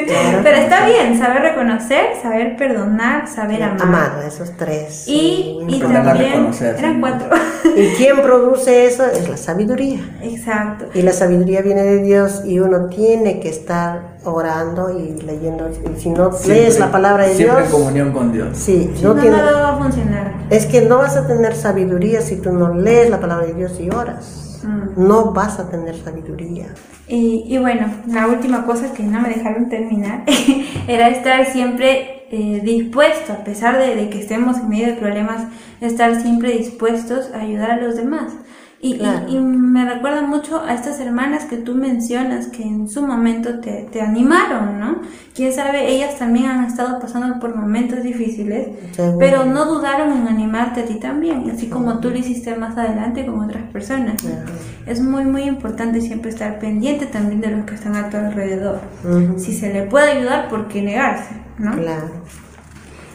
[0.07, 0.39] Claro.
[0.43, 3.83] Pero está bien, saber reconocer, saber perdonar, saber amar.
[3.83, 5.05] Amar, esos tres.
[5.09, 7.29] Y, y también eran cuatro.
[7.77, 9.05] ¿Y quién produce eso?
[9.07, 10.01] Es la sabiduría.
[10.23, 10.87] Exacto.
[10.95, 15.69] Y la sabiduría viene de Dios y uno tiene que estar orando y leyendo.
[15.71, 18.49] Y si no Siempre- lees la palabra de Siempre Dios, en comunión con Dios.
[18.59, 20.35] sí, Si no no, tiene- no va a funcionar.
[20.51, 23.79] Es que no vas a tener sabiduría si tú no lees la palabra de Dios
[23.81, 24.54] y oras.
[24.65, 25.07] Mm.
[25.07, 26.67] No vas a tener sabiduría.
[27.07, 30.25] Y, y bueno, la última cosa que no me dejaron terminar
[30.89, 35.45] era estar siempre eh, dispuesto, a pesar de, de que estemos en medio de problemas,
[35.81, 38.33] estar siempre dispuestos a ayudar a los demás.
[38.85, 39.27] Y, y- Claro.
[39.29, 43.89] y me recuerda mucho a estas hermanas que tú mencionas que en su momento te,
[43.91, 45.01] te animaron, ¿no?
[45.35, 49.19] Quién sabe, ellas también han estado pasando por momentos difíciles, Seguro.
[49.19, 53.25] pero no dudaron en animarte a ti también, así como tú lo hiciste más adelante
[53.25, 54.17] con otras personas.
[54.87, 58.81] Es muy, muy importante siempre estar pendiente también de los que están a tu alrededor.
[59.39, 61.35] Si se le puede ayudar, ¿por qué negarse?
[61.59, 61.73] ¿no?
[61.73, 62.11] Claro.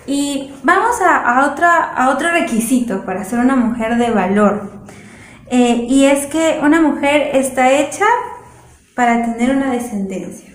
[0.08, 4.80] Y vamos a, a otra, a otro requisito para ser una mujer de valor.
[5.52, 8.06] Eh, y es que una mujer está hecha
[8.96, 10.50] para tener una descendencia.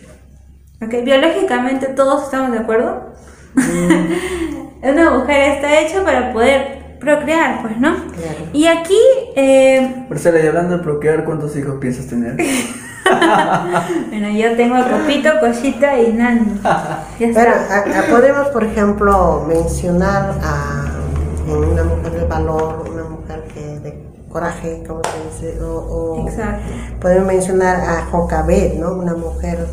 [0.83, 0.95] ¿Ok?
[1.05, 3.13] Biológicamente todos estamos de acuerdo.
[4.83, 7.95] una mujer está hecha para poder procrear, pues, ¿no?
[8.13, 8.39] Claro.
[8.53, 8.99] Y aquí
[9.37, 12.37] eh, Marcela, y hablando de procrear, ¿cuántos hijos piensas tener?
[14.09, 16.59] Bueno, yo tengo a Copito, Cosita y Nani.
[16.65, 17.77] Ya Pero está.
[17.81, 20.87] a- a- podemos, por ejemplo, mencionar a
[21.47, 23.45] en una mujer de valor, una mujer
[24.35, 26.27] coraje, como se dice, o, o
[27.01, 28.95] podemos mencionar a Jocabed, ¿no?
[28.95, 29.65] Una mujer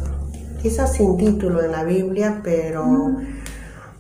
[0.62, 2.86] quizás sin título en la Biblia, pero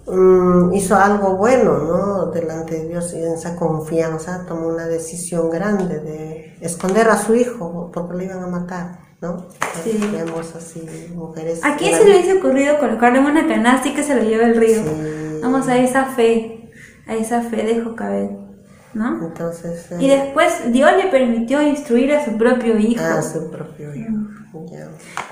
[0.05, 2.27] mm, hizo algo bueno, ¿no?
[2.27, 7.33] Delante de Dios y en esa confianza tomó una decisión grande de esconder a su
[7.33, 9.47] hijo porque lo iban a matar, ¿no?
[9.83, 9.99] Sí.
[10.13, 11.61] Vemos así mujeres.
[11.63, 14.45] ¿A quién se le hubiese ocurrido colocarlo en una canasta y que se lo lleve
[14.45, 14.83] el río?
[14.83, 15.39] Sí.
[15.41, 16.69] Vamos a esa fe,
[17.07, 18.29] a esa fe de Jocabed,
[18.93, 19.25] ¿no?
[19.25, 23.03] Entonces, eh, Y después Dios le permitió instruir a su propio hijo.
[23.03, 24.11] a su propio hijo.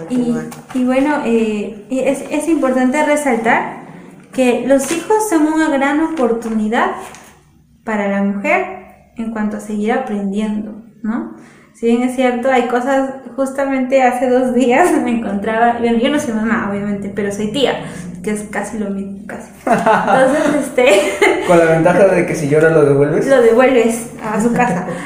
[0.09, 0.35] Y,
[0.73, 3.79] y bueno, eh, es, es importante resaltar
[4.31, 6.91] que los hijos son una gran oportunidad
[7.83, 8.79] para la mujer
[9.17, 11.35] en cuanto a seguir aprendiendo, ¿no?
[11.73, 16.19] Si bien es cierto, hay cosas, justamente hace dos días me encontraba, bueno, yo no
[16.19, 17.85] soy mamá, obviamente, pero soy tía,
[18.23, 19.49] que es casi lo mismo, casi.
[19.65, 23.27] Entonces, este, Con la ventaja de que si llora lo devuelves.
[23.27, 24.87] lo devuelves a su casa.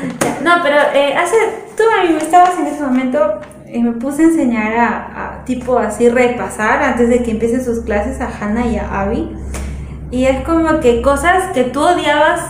[0.43, 1.37] No, pero eh, hace,
[1.77, 5.45] tú a mí me estabas en ese momento y me puse a enseñar a, a,
[5.45, 9.31] tipo así repasar antes de que empiecen sus clases a Hannah y a Abby.
[10.11, 12.41] Y es como que cosas que tú odiabas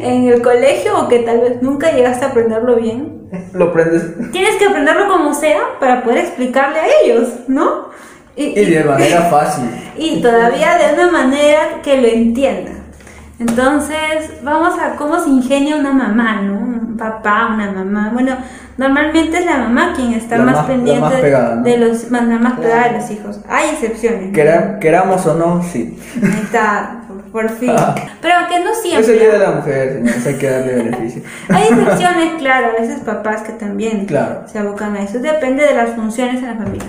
[0.00, 3.28] en el colegio o que tal vez nunca llegaste a aprenderlo bien.
[3.52, 4.02] Lo prendes.
[4.32, 7.88] Tienes que aprenderlo como sea para poder explicarle a ellos, ¿no?
[8.40, 9.64] Y de manera fácil.
[9.98, 12.72] y todavía de una manera que lo entienda.
[13.40, 16.54] Entonces, vamos a cómo se ingenia una mamá, ¿no?
[16.58, 18.10] Un papá, una mamá.
[18.12, 18.36] Bueno,
[18.76, 21.62] normalmente es la mamá quien está más, más- pendiente más pegada, ¿no?
[21.62, 23.40] de los más, la más pegada de los hijos.
[23.48, 24.26] Hay excepciones.
[24.28, 24.32] ¿no?
[24.32, 25.96] Quera- queramos o no, sí.
[26.20, 27.70] Ahí está, por, por fin.
[28.20, 29.12] Pero que no Es siempre.
[29.12, 31.22] el día de la mujer, señores, hay que darle beneficio.
[31.48, 34.42] Hay excepciones, claro, a veces papás que también Claro.
[34.50, 35.20] se abocan a eso.
[35.20, 36.88] Depende de las funciones en la familia.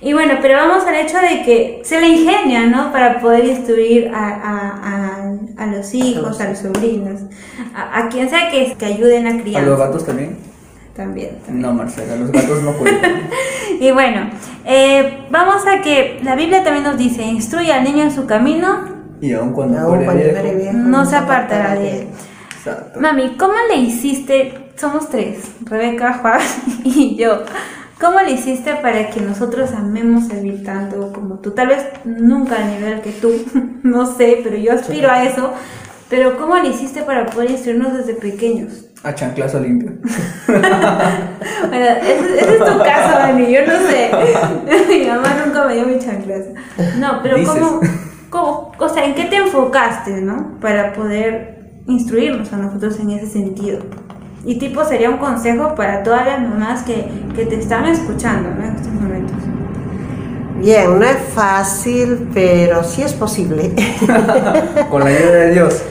[0.00, 2.92] Y bueno, pero vamos al hecho de que se le ingenia, ¿no?
[2.92, 7.22] Para poder instruir a, a, a, a los hijos, a los sobrinos,
[7.74, 9.62] a, a quien sea que, que ayuden a A criar.
[9.64, 10.36] los gatos también.
[10.94, 11.30] también.
[11.48, 13.22] No, Marcela, los gatos no cuentan.
[13.80, 14.28] Y bueno,
[14.64, 18.96] eh, vamos a que la Biblia también nos dice, instruye al niño en su camino,
[19.20, 20.12] y aun cuando viejo.
[20.56, 22.06] viejo, no se apartará de él.
[22.56, 22.98] Exacto.
[23.00, 24.70] Mami, ¿cómo le hiciste?
[24.74, 26.40] Somos tres, Rebeca, Juan
[26.84, 27.42] y yo.
[28.00, 31.50] ¿Cómo le hiciste para que nosotros amemos servir tanto como tú?
[31.50, 33.32] Tal vez nunca al nivel que tú,
[33.82, 35.52] no sé, pero yo aspiro a eso.
[36.08, 38.86] Pero ¿cómo le hiciste para poder instruirnos desde pequeños?
[39.02, 39.92] A chanclazo limpio.
[41.68, 44.10] Bueno, ese, ese es tu caso, Dani, yo no sé.
[44.88, 46.46] Mi mamá nunca me dio mi chanclas.
[46.98, 47.36] No, pero.
[47.44, 47.80] ¿cómo,
[48.30, 50.58] cómo, o sea, ¿en qué te enfocaste, no?
[50.60, 53.80] Para poder instruirnos a nosotros en ese sentido.
[54.44, 58.64] Y tipo sería un consejo para todas las mamás que, que te están escuchando, ¿no?
[58.64, 59.36] En estos momentos.
[60.60, 63.74] Bien, no es fácil, pero sí es posible.
[64.90, 65.82] Con la ayuda de Dios.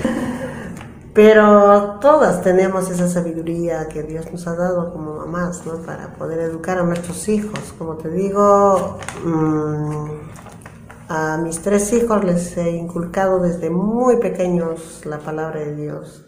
[1.14, 5.78] Pero todas tenemos esa sabiduría que Dios nos ha dado como mamás, ¿no?
[5.78, 7.74] Para poder educar a nuestros hijos.
[7.78, 10.06] Como te digo, mm,
[11.10, 16.27] a mis tres hijos les he inculcado desde muy pequeños la palabra de Dios,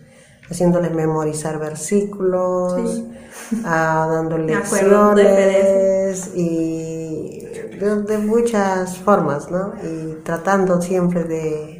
[0.49, 3.07] haciéndoles memorizar versículos,
[3.49, 3.63] Sí.
[3.63, 7.45] ah, dándoles Me acuerdo de lecciones y
[7.79, 9.73] de, de muchas formas, ¿no?
[9.83, 11.75] Y tratando siempre de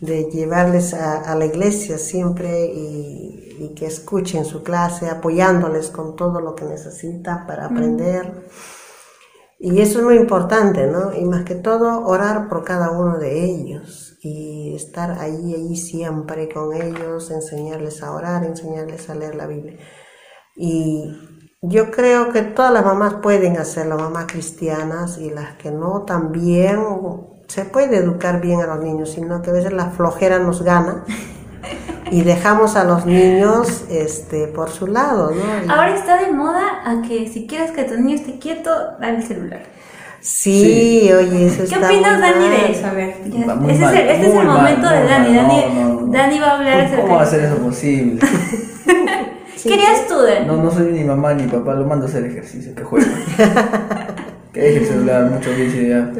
[0.00, 6.14] de llevarles a, a la iglesia siempre y, y que escuchen su clase, apoyándoles con
[6.16, 8.46] todo lo que necesitan para aprender.
[9.58, 11.12] Y eso es muy importante, ¿no?
[11.14, 16.48] Y más que todo, orar por cada uno de ellos y estar ahí, ahí siempre
[16.48, 19.78] con ellos, enseñarles a orar, enseñarles a leer la Biblia.
[20.56, 21.12] Y
[21.62, 26.78] yo creo que todas las mamás pueden hacerlo, mamás cristianas y las que no también
[27.48, 31.04] se puede educar bien a los niños, sino que a veces la flojera nos gana
[32.10, 35.64] y dejamos a los niños este, por su lado, ¿no?
[35.64, 39.18] Y- Ahora está de moda a que si quieres que tu niño esté quieto, dale
[39.18, 39.62] el celular.
[40.28, 42.50] Sí, oye, eso ¿Qué está opinas, muy Dani, mal.
[42.50, 42.86] de eso?
[42.86, 45.04] A ver, ya- Va muy ese mal, es el, este es el mal, momento de
[45.04, 45.28] Dani.
[45.34, 45.36] mal.
[45.36, 46.12] Dani, No, no, no.
[46.12, 48.20] Dani va a hablar acerca ¿Cómo va a ser eso posible?
[49.56, 50.46] Sí, ¿Querías tú, Dani?
[50.46, 53.06] No, no soy ni mamá ni papá, lo mando a hacer ejercicio, que juegue.
[54.52, 56.12] que deje el celular, mucho vicio ya.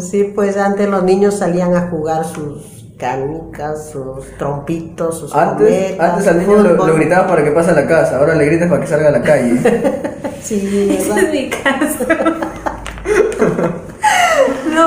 [0.00, 6.10] Sí, pues antes los niños salían a jugar sus canicas, sus trompitos, sus Antes, cometas,
[6.10, 8.68] antes al niño lo, lo gritabas para que pase a la casa, ahora le gritas
[8.68, 9.60] para que salga a la calle.
[10.42, 10.56] Sí,
[10.90, 11.24] Ese ¿verdad?
[11.24, 12.04] es mi caso.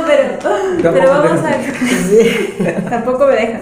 [0.01, 2.85] No, pero, pero vamos a ver.
[2.89, 3.61] Tampoco me dejan.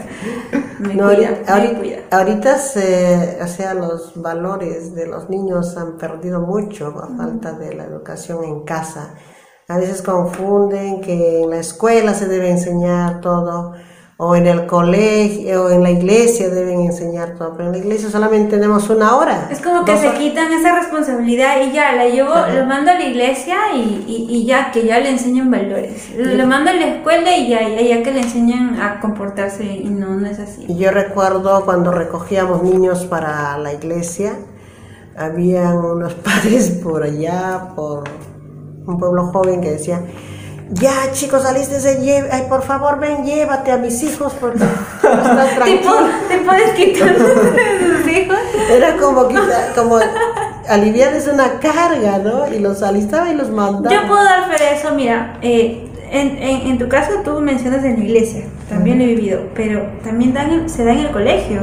[0.79, 1.97] Me No, cuida, ahorita, me ahorita- cuida.
[2.11, 7.73] ahorita se, o sea, los valores de los niños han perdido mucho a falta de
[7.75, 9.13] la educación en casa.
[9.69, 13.73] A veces confunden que en la escuela se debe enseñar todo,
[14.25, 18.09] o en el colegio, o en la iglesia deben enseñar todo, pero en la iglesia
[18.09, 19.47] solamente tenemos una hora.
[19.51, 20.19] Es como que se horas.
[20.19, 22.53] quitan esa responsabilidad y ya, la llevo, Ajá.
[22.53, 26.09] lo mando a la iglesia y, y, y ya, que ya le enseñan valores.
[26.17, 29.89] Lo mando a la escuela y ya, ya, ya que le enseñan a comportarse y
[29.89, 30.65] no, no es así.
[30.67, 34.33] Y yo recuerdo cuando recogíamos niños para la iglesia,
[35.17, 38.03] habían unos padres por allá, por
[38.85, 40.05] un pueblo joven que decían,
[40.73, 44.65] ya chicos, saliste de lle- ay, por favor ven, llévate a mis hijos porque no
[45.09, 45.85] están ¿Te, tranquilos.
[45.85, 48.37] po- te puedes quitar de tus hijos?
[48.71, 49.99] Era como, quita- como
[50.67, 52.47] aliviarles una carga, ¿no?
[52.53, 53.93] Y los alistaba y los mandaba.
[53.93, 57.83] Yo puedo dar fe de eso, mira, eh, en, en, en tu caso tú mencionas
[57.83, 61.61] en la iglesia, también lo he vivido, pero también dan se da en el colegio.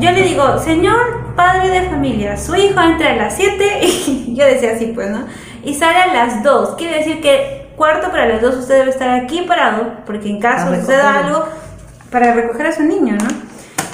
[0.00, 4.46] Yo le digo, señor padre de familia, su hijo entra a las 7 y yo
[4.46, 5.24] decía así, pues, ¿no?
[5.64, 9.10] Y sale a las 2, quiere decir que cuarto para las 2 usted debe estar
[9.10, 11.44] aquí parado, porque en caso suceda algo,
[12.10, 13.28] para recoger a su niño, ¿no?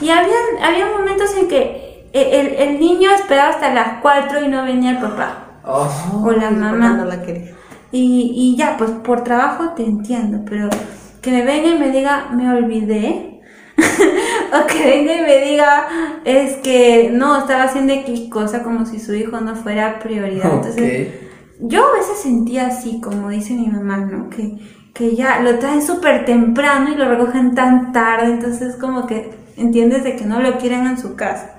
[0.00, 4.64] Y había, había momentos en que el, el niño esperaba hasta las 4 y no
[4.64, 5.44] venía el papá.
[5.64, 6.90] Oh, O la mamá.
[6.90, 7.52] no la quería.
[7.92, 10.68] Y, y ya, pues por trabajo te entiendo, pero
[11.20, 13.40] que me venga y me diga, me olvidé.
[13.78, 15.86] o que venga y me diga,
[16.24, 20.52] es que no, estaba haciendo X cosa como si su hijo no fuera prioridad.
[20.52, 21.29] Entonces, ok.
[21.62, 24.30] Yo a veces sentía así, como dice mi mamá, ¿no?
[24.30, 24.58] Que,
[24.94, 30.04] que ya lo traen súper temprano y lo recogen tan tarde, entonces como que entiendes
[30.04, 31.52] de que no lo quieren en su casa.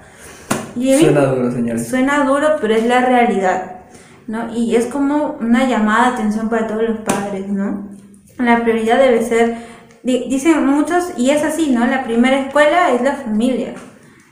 [0.76, 1.88] Y mí- Suena duro, señores.
[1.88, 3.80] Suena duro, pero es la realidad,
[4.28, 4.54] ¿no?
[4.56, 7.89] Y es como una llamada de atención para todos los padres, ¿no?
[8.38, 9.58] La prioridad debe ser,
[10.04, 11.86] di- dicen muchos, y es así, ¿no?
[11.86, 13.74] La primera escuela es la familia.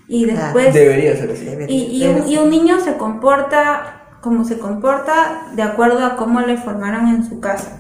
[0.08, 0.74] Y después...
[0.74, 1.46] Debería ser así.
[1.46, 1.76] Debería.
[1.76, 6.42] Y, y un, y un niño se comporta como se comporta de acuerdo a cómo
[6.42, 7.80] le formaron en su casa,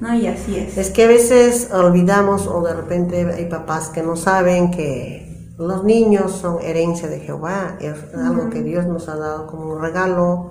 [0.00, 0.14] ¿no?
[0.14, 0.76] Y así es.
[0.76, 5.84] Es que a veces olvidamos o de repente hay papás que no saben que los
[5.84, 10.50] niños son herencia de Jehová, es algo que Dios nos ha dado como un regalo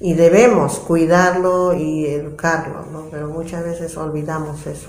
[0.00, 3.04] y debemos cuidarlo y educarlo, ¿no?
[3.10, 4.88] pero muchas veces olvidamos eso.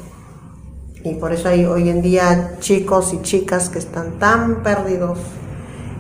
[1.03, 5.19] Y por eso hay hoy en día chicos y chicas que están tan perdidos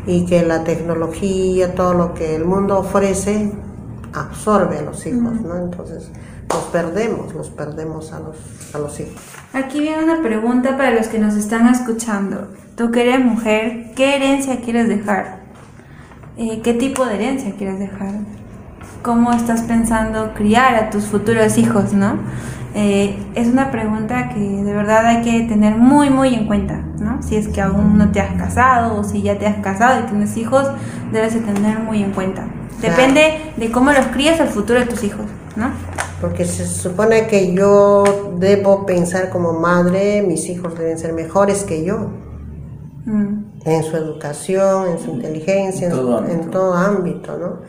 [0.05, 3.51] y que la tecnología, todo lo que el mundo ofrece,
[4.13, 5.57] absorbe a los hijos, ¿no?
[5.57, 6.09] Entonces
[6.49, 8.35] los perdemos, los perdemos a los,
[8.73, 9.21] a los hijos.
[9.53, 12.47] Aquí viene una pregunta para los que nos están escuchando.
[12.75, 15.39] Tú que eres mujer, ¿qué herencia quieres dejar?
[16.37, 18.13] Eh, ¿Qué tipo de herencia quieres dejar?
[19.01, 22.17] ¿Cómo estás pensando criar a tus futuros hijos, no?
[22.73, 27.21] Eh, es una pregunta que de verdad hay que tener muy, muy en cuenta, ¿no?
[27.21, 30.03] Si es que aún no te has casado o si ya te has casado y
[30.09, 30.67] tienes hijos,
[31.11, 32.47] debes de tener muy en cuenta.
[32.81, 35.69] Depende de cómo los crías el futuro de tus hijos, ¿no?
[36.21, 41.83] Porque se supone que yo debo pensar como madre, mis hijos deben ser mejores que
[41.83, 42.09] yo.
[43.05, 43.43] Mm.
[43.65, 46.49] En su educación, en su inteligencia, en, todo en ámbito.
[46.49, 47.59] todo ámbito, ¿no?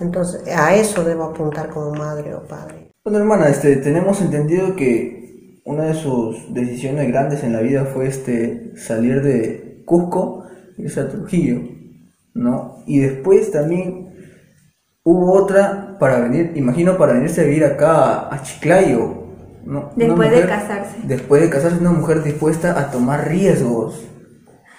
[0.00, 2.77] Entonces, a eso debo apuntar como madre o padre.
[3.08, 8.06] Bueno, hermana, este, tenemos entendido que una de sus decisiones grandes en la vida fue
[8.06, 10.44] este, salir de Cusco
[10.76, 11.62] y irse a Trujillo,
[12.34, 12.82] ¿no?
[12.86, 14.10] Y después también
[15.04, 19.24] hubo otra para venir, imagino, para venirse a vivir acá a Chiclayo,
[19.64, 19.90] ¿no?
[19.96, 20.96] Después de casarse.
[21.04, 24.06] Después de casarse, una mujer dispuesta a tomar riesgos.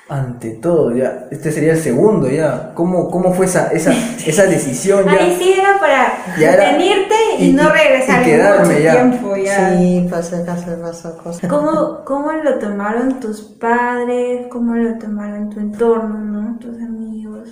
[0.09, 1.27] Ante todo, ya.
[1.29, 2.73] Este sería el segundo, ya.
[2.73, 3.91] ¿Cómo, cómo fue esa, esa,
[4.25, 5.05] esa decisión?
[5.05, 5.11] Ya?
[5.11, 8.91] Ahí sí era para Ya era- venirte y, y- no regresar y quedarme mucho ya.
[8.93, 9.77] tiempo ya.
[9.77, 11.47] Sí, pues acaso pasó cosas.
[11.47, 14.47] ¿Cómo, ¿Cómo lo tomaron tus padres?
[14.49, 16.57] ¿Cómo lo tomaron tu entorno, no?
[16.57, 17.49] Tus amigos,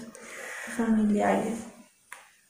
[0.65, 1.59] tus familiares.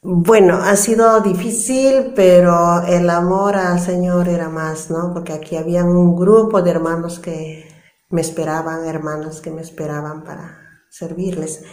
[0.03, 5.11] Bueno, ha sido difícil, pero el amor al Señor era más, ¿no?
[5.13, 7.66] Porque aquí había un grupo de hermanos que
[8.09, 11.63] me esperaban, hermanas que me esperaban para servirles.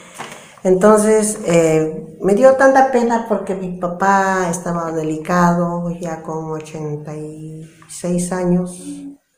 [0.62, 8.82] Entonces, eh, me dio tanta pena porque mi papá estaba delicado, ya con 86 años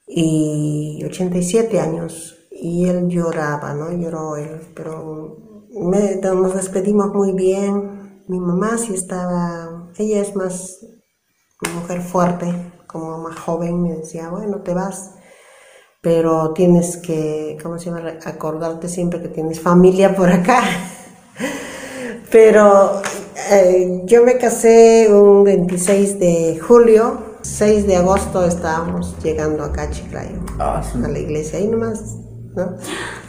[0.07, 3.91] y 87 años, y él lloraba, ¿no?
[3.93, 8.23] Lloró él, pero me- nos despedimos muy bien.
[8.29, 10.79] Mi mamá sí estaba, ella es más
[11.75, 15.16] mujer fuerte, como más joven, me decía, bueno, te vas,
[16.01, 18.03] pero tienes que, ¿cómo se llama?
[18.25, 20.63] Acordarte siempre que tienes familia por acá.
[22.31, 23.03] Pero
[23.53, 29.91] eh, yo me casé un 26 de julio, 6 de agosto estábamos llegando acá a
[29.91, 32.17] Chiclayo, Ah, a la iglesia, ahí nomás,
[32.57, 32.77] ¿no?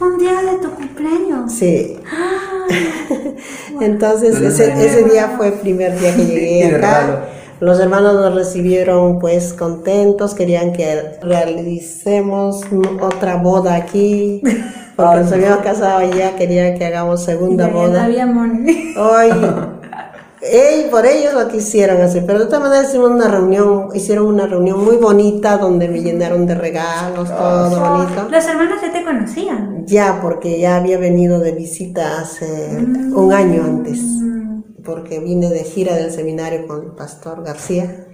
[0.04, 1.52] Un día de tu cumpleaños.
[1.52, 1.98] Sí.
[3.80, 7.28] Entonces Entonces, ese, ese día fue el primer día que llegué acá.
[7.60, 12.62] Los hermanos nos recibieron pues contentos, querían que realicemos
[13.00, 14.40] otra boda aquí,
[14.96, 15.36] porque nos no.
[15.36, 18.04] habíamos casado allá, querían que hagamos segunda Ya, ya boda.
[18.04, 18.94] había money.
[18.96, 19.30] Hoy,
[20.40, 24.46] ey, por ellos lo quisieron hacer, pero de todas maneras hicimos una reunión, hicieron una
[24.46, 28.28] reunión muy bonita donde me llenaron de regalos, todo bonito.
[28.30, 29.84] Los hermanos ya te conocían.
[29.84, 32.46] Ya, porque ya había venido de visita hace
[32.78, 33.98] un año antes,
[34.88, 38.06] porque vine de gira del seminario con el pastor García.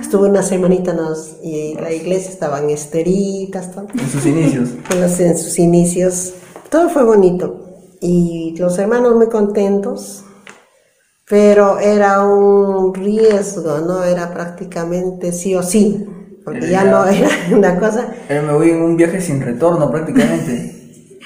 [0.00, 4.68] Estuve una semanita nos, y la iglesia estaba en esteritas, todo, En sus inicios.
[4.94, 6.34] en, los- en sus inicios.
[6.70, 7.60] Todo fue bonito
[8.00, 10.24] y los hermanos muy contentos,
[11.28, 14.04] pero era un riesgo, ¿no?
[14.04, 16.06] Era prácticamente sí o sí,
[16.44, 18.08] porque ya no era una cosa.
[18.28, 20.70] Me voy en un viaje sin retorno prácticamente.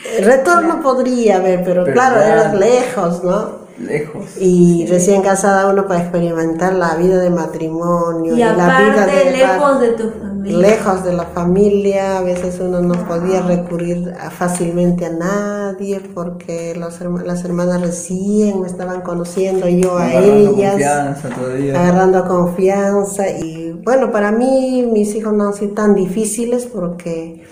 [0.23, 3.58] Retorno podría haber, pero, Pero claro, ya- era lejos, ¿no?
[3.81, 4.25] Lejos.
[4.41, 9.31] Y recién casada uno para experimentar la vida de matrimonio Y la vida aparte, de
[9.37, 10.59] lejos de tu familia.
[10.59, 16.75] lejos de la familia, a veces uno no podía recurrir a- fácilmente a nadie porque
[16.77, 21.81] los herma- las hermanas recién me estaban conociendo yo a Agarrando ellas confianza todavía.
[21.81, 27.43] agarrando confianza y bueno, para mí mis hijos no han sido tan difíciles porque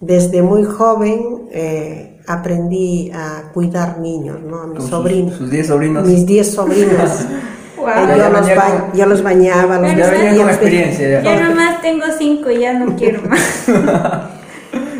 [0.00, 4.62] desde muy joven eh, aprendí a cuidar niños, ¿no?
[4.62, 6.06] A mis Con sobrinos, Sus 10 sobrinos.
[6.06, 7.10] mis 10 sobrinos.
[7.78, 11.22] Eh, Ya yo, los ba- con- yo los bañaba, los Ya con experiencia ya.
[11.22, 13.66] Ya nomás tengo cinco, ya no quiero más.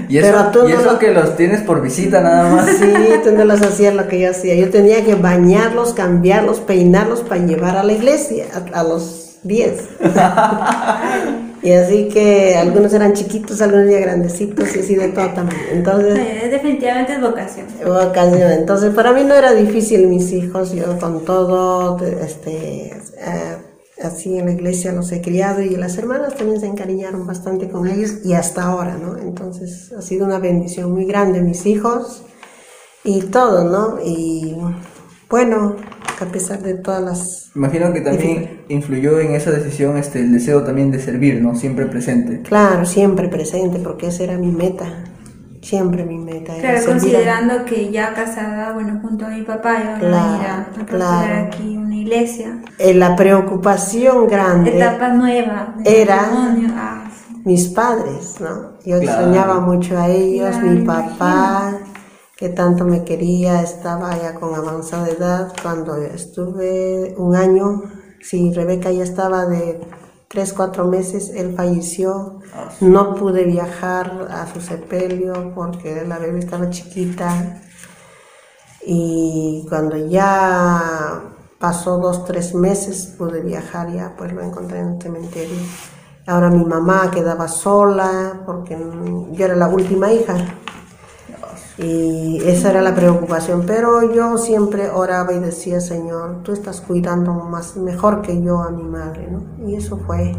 [0.09, 2.67] Y eso, Pero tú y no eso lo- que los tienes por visita nada más.
[2.77, 2.93] Sí,
[3.25, 4.55] tú no los hacías lo que yo hacía.
[4.55, 9.73] Yo tenía que bañarlos, cambiarlos, peinarlos para llevar a la iglesia a, a los 10.
[11.67, 15.61] y así que algunos eran chiquitos, algunos ya grandecitos y así de todo también.
[15.73, 17.67] Entonces, Eh, Definitivamente es vocación.
[17.85, 18.53] ocasión.
[18.53, 23.57] Entonces, para mí no era difícil mis hijos, yo con todo, este, eh,
[24.03, 27.89] así en la iglesia los he criado y las hermanas también se encariñaron bastante con
[27.89, 29.17] ellos y hasta ahora, ¿no?
[29.19, 32.23] Entonces, ha sido una bendición muy grande mis hijos
[33.05, 33.99] y todo, ¿no?
[34.05, 34.57] Y
[35.29, 35.77] bueno,
[36.21, 37.51] a pesar de todas las...
[37.55, 41.55] Imagino que también influyó en esa decisión este, el deseo también de servir, ¿no?
[41.55, 42.43] Siempre presente.
[42.43, 44.87] Claro, siempre presente, porque esa era mi meta.
[45.63, 46.53] Siempre mi meta.
[46.57, 50.07] era Claro, servir a- considerando que ya casada, bueno, junto a mi papá iban a
[50.09, 51.47] ir a, a Claro, construir claro.
[51.47, 52.59] aquí una iglesia.
[52.79, 55.75] Eh, la preocupación grande, Etapa nueva.
[55.85, 56.29] Era-.
[56.77, 57.43] Ah, sí.
[57.45, 58.77] mis padres, ¿no?
[58.85, 59.25] Yo Claro.
[59.27, 61.17] soñaba mucho a ellos, Claro, mi imagino.
[62.37, 65.53] Que tanto me quería, estaba ya con avanzada edad.
[65.63, 67.83] Cuando estuve un año,
[68.21, 69.81] sí, Rebeca ya estaba de
[70.29, 72.41] tres, cuatro meses, él falleció.
[72.55, 77.63] Ah, No pude viajar a su sepelio porque la bebé estaba chiquita.
[78.85, 81.23] Y cuando ya
[81.59, 85.59] pasó dos, tres meses, pude viajar ya, pues lo encontré en el cementerio.
[86.27, 88.77] Ahora mi mamá quedaba sola porque
[89.33, 90.37] yo era la última hija.
[91.79, 97.33] Y esa era la preocupación, pero yo siempre oraba y decía, Señor, tú estás cuidando
[97.35, 99.43] más mejor que yo a mi madre, ¿no?
[99.69, 100.35] Y eso fue.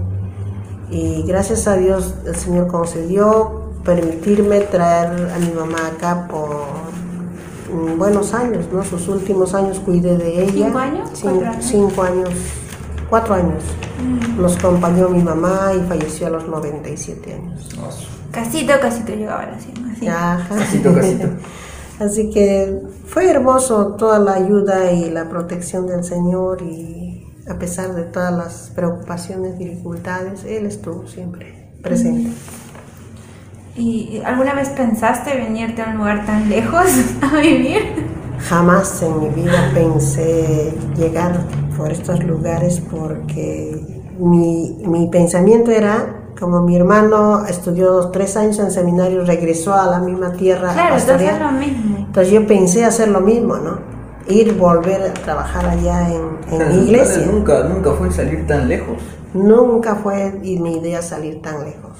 [0.89, 6.49] Y gracias a Dios el Señor concedió permitirme traer a mi mamá acá por
[7.71, 8.83] mm, buenos años, ¿no?
[8.83, 10.65] Sus últimos años cuidé de ella.
[10.67, 11.09] ¿Cinco años?
[11.13, 11.65] Cin- ¿Cuatro años?
[11.65, 12.29] Cinco años,
[13.09, 13.63] cuatro años.
[14.39, 17.69] Nos acompañó mi mamá y falleció a los 97 años.
[18.31, 19.86] Casito, casito llegaba la cima.
[19.97, 20.07] Así.
[20.07, 20.55] Ajá.
[20.55, 21.27] Casito, casito.
[21.99, 27.95] Así que fue hermoso toda la ayuda y la protección del Señor y a pesar
[27.95, 32.29] de todas las preocupaciones, dificultades, Él estuvo siempre presente.
[33.75, 36.85] ¿Y alguna vez pensaste venirte a un lugar tan lejos
[37.21, 37.81] a vivir?
[38.39, 41.39] Jamás en mi vida pensé llegar
[41.75, 48.71] por estos lugares porque mi, mi pensamiento era, como mi hermano estudió tres años en
[48.71, 51.97] seminario, regresó a la misma tierra a Claro, entonces es lo mismo.
[51.97, 53.79] Entonces yo pensé hacer lo mismo, ¿no?
[54.27, 57.25] Ir, volver a trabajar allá en, en mi iglesia.
[57.25, 58.97] Nunca, nunca fue salir tan lejos.
[59.33, 61.91] Nunca fue y mi idea salir tan lejos.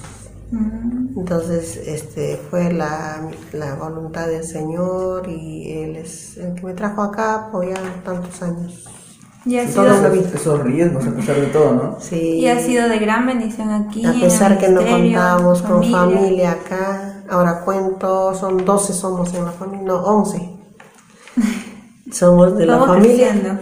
[0.52, 1.20] Mm.
[1.20, 3.22] Entonces, este, fue la,
[3.54, 8.42] la voluntad del Señor y Él es el que me trajo acá por ya tantos
[8.42, 8.86] años.
[9.46, 9.84] Y ha, sido,
[10.64, 11.98] riesgos a pesar de todo, ¿no?
[12.02, 12.40] Sí.
[12.40, 14.06] y ha sido de gran bendición aquí.
[14.06, 15.98] A pesar que no contábamos con familia.
[15.98, 20.50] familia acá, ahora cuento, son 12 somos en la familia, no, 11.
[22.12, 23.32] Somos de la familia.
[23.32, 23.60] creciendo.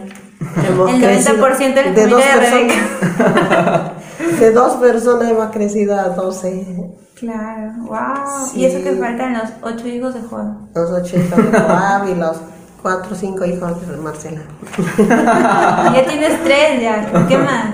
[0.68, 3.92] Hemos El 90% crecido de la de dos familia de personas.
[4.40, 6.94] De dos personas hemos crecido a 12.
[7.16, 8.48] Claro, wow.
[8.52, 8.62] Sí.
[8.62, 10.70] Y eso que faltan los ocho hijos de Juan.
[10.74, 12.38] Los ocho hijos de Joab y los
[12.86, 14.42] cuatro o cinco hijos de Marcela.
[15.96, 17.26] ya tienes tres, ya.
[17.28, 17.74] ¿Qué más?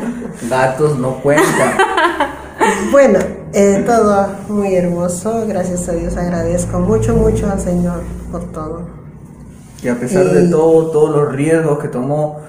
[0.49, 1.73] Gatos no cuentan.
[2.91, 3.17] Bueno,
[3.53, 5.45] eh, todo muy hermoso.
[5.47, 8.87] Gracias a Dios agradezco mucho, mucho al Señor por todo.
[9.81, 12.39] Y a pesar de todo, todos los riesgos que tomó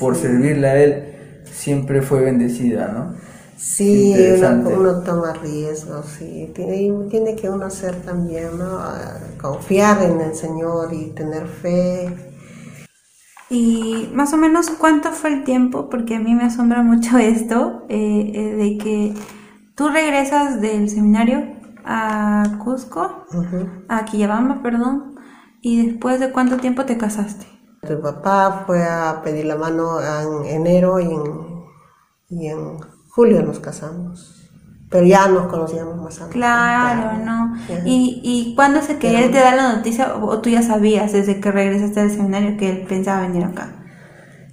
[0.00, 3.14] por servirle a él, siempre fue bendecida, ¿no?
[3.58, 6.50] Sí, uno, uno toma riesgos, sí.
[6.54, 8.78] Tiene, tiene que uno ser también, ¿no?
[8.78, 12.16] Ah, Confiar en el Señor y tener fe.
[13.50, 15.88] Y más o menos, ¿cuánto fue el tiempo?
[15.88, 19.14] Porque a mí me asombra mucho esto, eh, eh, de que
[19.74, 21.44] tú regresas del seminario
[21.84, 23.58] a Cusco, Ujú.
[23.88, 25.14] a Quillabamba, perdón,
[25.62, 27.46] y después de cuánto tiempo te casaste.
[27.86, 31.64] Tu papá fue a pedir la mano en enero y en,
[32.30, 32.78] y en
[33.18, 34.48] julio nos casamos.
[34.90, 36.34] Pero ya nos conocíamos más antes.
[36.34, 37.56] Claro, ¿no?
[37.68, 37.80] Ya.
[37.84, 41.40] ¿Y, y cuándo se que él te da la noticia o, tú ya sabías desde
[41.40, 43.72] que regresaste del seminario que él pensaba venir acá?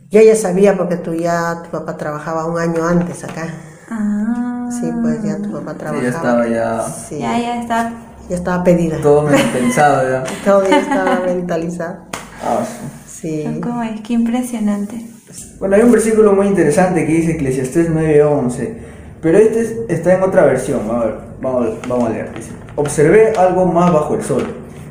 [0.09, 3.47] Yo ya sabía porque tú ya, tu papá trabajaba un año antes acá.
[3.91, 6.03] Ah, Sí, pues ya tu papá Sí, trabajaba.
[6.03, 7.91] ya estaba ya Sí, ya, ya está.
[8.27, 8.97] ya estaba pedida.
[9.01, 10.23] todo pensado ya.
[10.43, 11.97] Todo ya estaba mentalizado.
[12.43, 12.65] Ah,
[13.07, 13.43] sí.
[13.45, 13.61] Sí.
[13.61, 14.01] ¿Cómo es?
[14.01, 15.11] Qué impresionante.
[15.59, 18.77] Bueno, hay un versículo muy interesante que dice Eclesiastés 9:11,
[19.21, 20.81] pero este es- está en otra versión.
[20.89, 22.31] A ver, vamos, vamos a leer.
[22.35, 24.43] Dice, Observé algo más bajo el sol.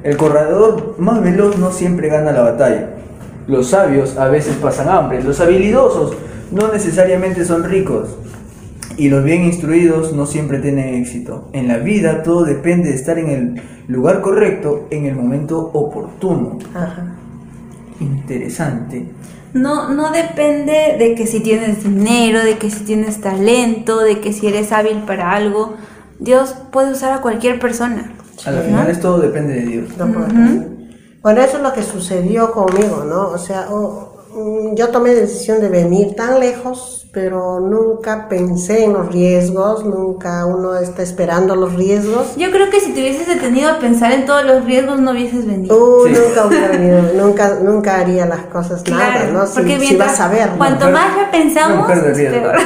[0.02, 2.90] El corredor más veloz no siempre gana la batalla.
[3.46, 5.22] Los sabios a veces pasan hambre.
[5.22, 6.16] Los habilidosos
[6.50, 8.16] no necesariamente son ricos.
[8.96, 11.48] Y los bien instruidos no siempre tienen éxito.
[11.52, 16.58] En la vida todo depende de estar en el lugar correcto en el momento oportuno.
[16.74, 17.16] Ajá.
[18.00, 19.08] Interesante.
[19.54, 24.32] No, no depende de que si tienes dinero, de que si tienes talento, de que
[24.32, 25.76] si eres hábil para algo.
[26.18, 28.12] Dios puede usar a cualquier persona.
[28.44, 29.96] A la final es todo depende de Dios.
[29.96, 30.06] No.
[31.22, 33.28] Bueno, eso es lo que sucedió conmigo, ¿no?
[33.28, 34.13] O sea, mm,
[34.74, 40.44] yo tomé la decisión de venir tan lejos, pero nunca pensé en los riesgos, nunca
[40.46, 42.34] uno está esperando los riesgos.
[42.36, 45.46] Yo creo que si te hubieses detenido a pensar en todos los riesgos no hubieses
[45.46, 45.76] venido.
[45.76, 46.12] Uh, Sí.
[46.26, 49.46] nunca hubiera venido, nunca, nunca haría las cosas nada, ¿no?
[49.46, 52.56] Si, porque si vas a ver, cuanto Mujer- más lo pensamos, peor.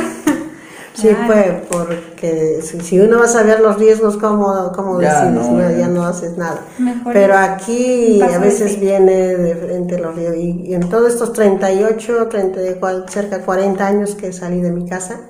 [1.01, 1.26] Sí, Claro.
[1.26, 5.49] pues, porque si, si uno va a saber los riesgos, ¿cómo, cómo Ya decides?
[5.49, 5.76] no, No, ya.
[5.78, 6.61] ya no haces nada.
[6.78, 10.38] Mejor Pero aquí a veces viene de frente los riesgos.
[10.38, 14.61] Y, y en todos estos 38, 30, y cual- cerca de 40 años que salí
[14.61, 15.20] de mi casa,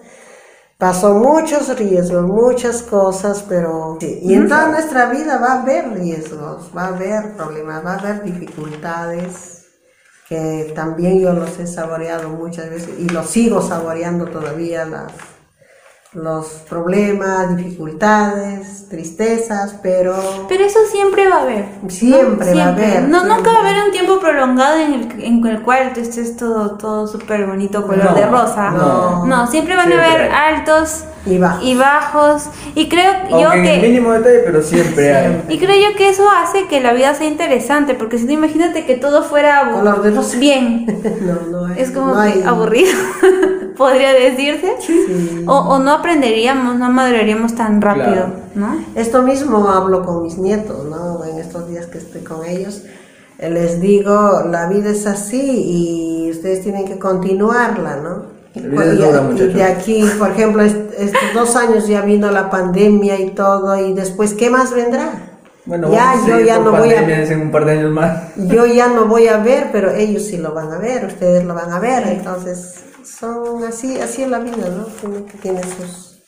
[0.79, 3.99] pasó muchos riesgos, muchas cosas, pero...
[4.01, 7.95] sí, Y en toda nuestra vida va a haber riesgos, va a haber problemas, va
[7.95, 9.67] a haber dificultades
[10.29, 15.11] que también yo los he saboreado muchas veces y los sigo saboreando todavía las,
[16.15, 20.15] los problemas, dificultades, tristezas, pero
[20.49, 21.65] Pero eso siempre va a haber.
[21.83, 21.91] ¿no?
[21.91, 23.53] Siempre va a haber, No, nunca siempre.
[23.53, 27.07] va a haber un tiempo prolongado en el, en el cual tú estés todo, todo
[27.07, 28.71] súper bonito, color No, de rosa.
[28.71, 29.47] no.
[29.49, 31.63] siempre van Siempre a haber altos y bajos.
[31.65, 32.43] y bajos.
[32.75, 35.43] Y creo yo Aunque en el mínimo detalle, pero siempre hay.
[35.51, 38.87] Y creo yo que eso hace que la vida sea interesante, porque si no, imagínate
[38.87, 40.39] que todo fuera Color de rosa.
[40.39, 40.87] bien.
[41.21, 42.93] no, no hay- Es como no hay- aburrido,
[43.77, 44.75] podría decirse.
[44.81, 45.45] Sí.
[45.47, 48.33] O, o no aprenderíamos, no maduraríamos tan rápido, Claro.
[48.55, 48.85] ¿no?
[48.95, 51.23] Esto mismo hablo con mis nietos, ¿no?
[51.25, 52.83] En estos días que estoy con ellos,
[53.39, 58.23] eh, les digo, la vida es así y ustedes tienen que continuarla, ¿no?
[58.55, 59.55] Y, La vida es y- dura, y muchachos.
[59.55, 63.93] de aquí, por ejemplo, est- estos dos años ya vino la pandemia y todo, y
[63.93, 65.11] después, ¿qué más vendrá?
[65.67, 68.35] Bueno, ya, yo ya no voy a en un par de años más.
[68.37, 71.53] yo ya no voy a ver, pero ellos sí lo van a ver, ustedes lo
[71.53, 72.77] van a ver, entonces
[73.19, 74.85] son así, así es la vida, ¿no?
[74.85, 76.21] Tiene, tiene sus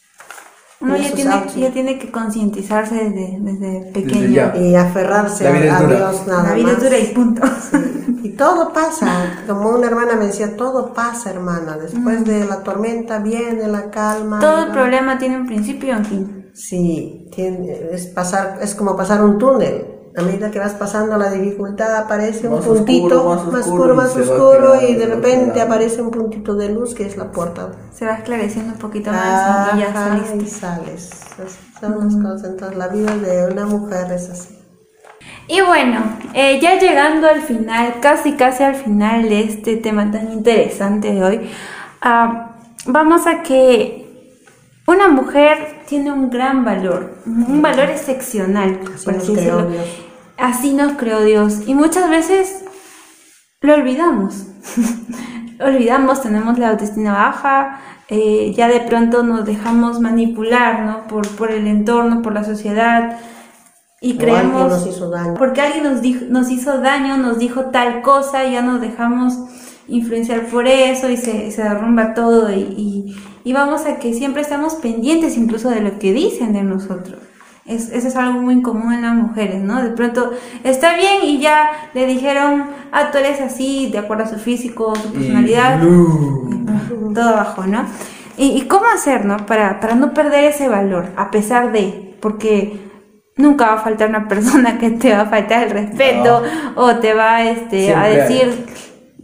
[0.81, 4.29] Uno tiene ya tiene, ya tiene que concientizarse desde, desde pequeño.
[4.29, 4.57] ya.
[4.57, 5.53] y aferrarse a.
[5.83, 6.77] Dios nada La vida más.
[6.79, 7.43] es dura y punto.
[8.23, 11.77] Y todo pasa, como una hermana me decía, todo pasa, hermana.
[11.79, 14.39] Después de la tormenta viene la calma.
[14.41, 14.73] Todo el ¿no?
[14.75, 16.51] problema tiene un principio y un fin.
[16.55, 20.00] Sí, tiene- es pasar, es como pasar un túnel.
[20.17, 23.95] A medida que vas pasando la dificultad aparece un Más puntito más más oscuro, oscuro,
[23.95, 25.63] y más oscuro quedando, y de repente quedando.
[25.63, 27.71] aparece un puntito de luz que es la puerta.
[27.93, 30.47] Se va esclareciendo un poquito más y ya Ajá, y saliste.
[30.47, 31.11] sales.
[31.39, 32.51] Esas Son las cosas.
[32.51, 34.57] Entonces la vida de una mujer es así.
[35.47, 36.01] Y bueno,
[36.35, 41.25] eh, ya llegando al final, casi casi al final de este tema tan interesante de
[41.25, 41.51] hoy,
[42.03, 42.57] ah,
[42.87, 44.00] vamos a que
[44.91, 49.67] una mujer tiene un gran valor, un valor excepcional, Así por nos así decirlo.
[49.67, 49.85] Dios.
[50.37, 51.63] Así nos creó Dios.
[51.67, 52.65] Y muchas veces
[53.61, 54.47] lo olvidamos.
[55.61, 61.07] olvidamos, tenemos la autoestima baja, eh, ya de pronto nos dejamos manipular ¿no?
[61.07, 63.19] por, por el entorno, por la sociedad.
[64.01, 65.35] Y O creemos alguien nos hizo daño.
[65.35, 69.35] porque alguien nos, dijo, nos hizo daño, nos dijo tal cosa, y ya nos dejamos
[69.91, 74.43] influenciar por eso y se, se derrumba todo y, y, y vamos a que siempre
[74.43, 77.19] estamos pendientes incluso de lo que dicen de nosotros.
[77.67, 79.83] Es, eso es algo muy común en las mujeres, ¿no?
[79.83, 80.33] De pronto
[80.65, 84.95] está bien y ya le dijeron, ah, tú eres así, de acuerdo a su físico,
[84.97, 85.81] su personalidad
[87.15, 87.85] todo abajo, ¿no?
[88.37, 89.45] ¿Y, cómo hacer, no?
[89.45, 92.81] Para, para no perder ese valor, a pesar de, porque
[93.37, 96.43] nunca va a faltar una persona que te va a faltar el respeto
[96.75, 98.67] o te va este, a Siempre decir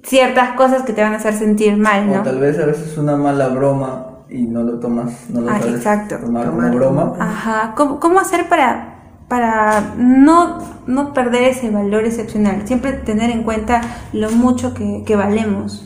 [0.06, 2.22] ciertas cosas que te van a hacer sentir mal, O ¿no?
[2.22, 5.76] tal vez a veces una mala broma y no lo tomas, no lo Ah, sabes
[5.76, 6.16] exacto.
[6.18, 7.12] tomar como broma.
[7.20, 8.94] Ajá, ¿cómo, cómo hacer para,
[9.28, 12.62] para no, no perder ese valor excepcional?
[12.66, 13.80] Siempre tener en cuenta
[14.12, 15.84] lo mucho que, que valemos.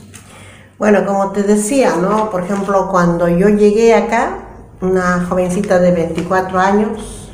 [0.78, 2.30] Bueno, como te decía, ¿no?
[2.30, 4.38] Por ejemplo, cuando yo llegué acá,
[4.80, 7.30] una jovencita de 24 años,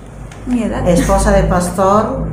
[0.46, 0.88] Mi edad.
[0.88, 2.26] esposa de pastor,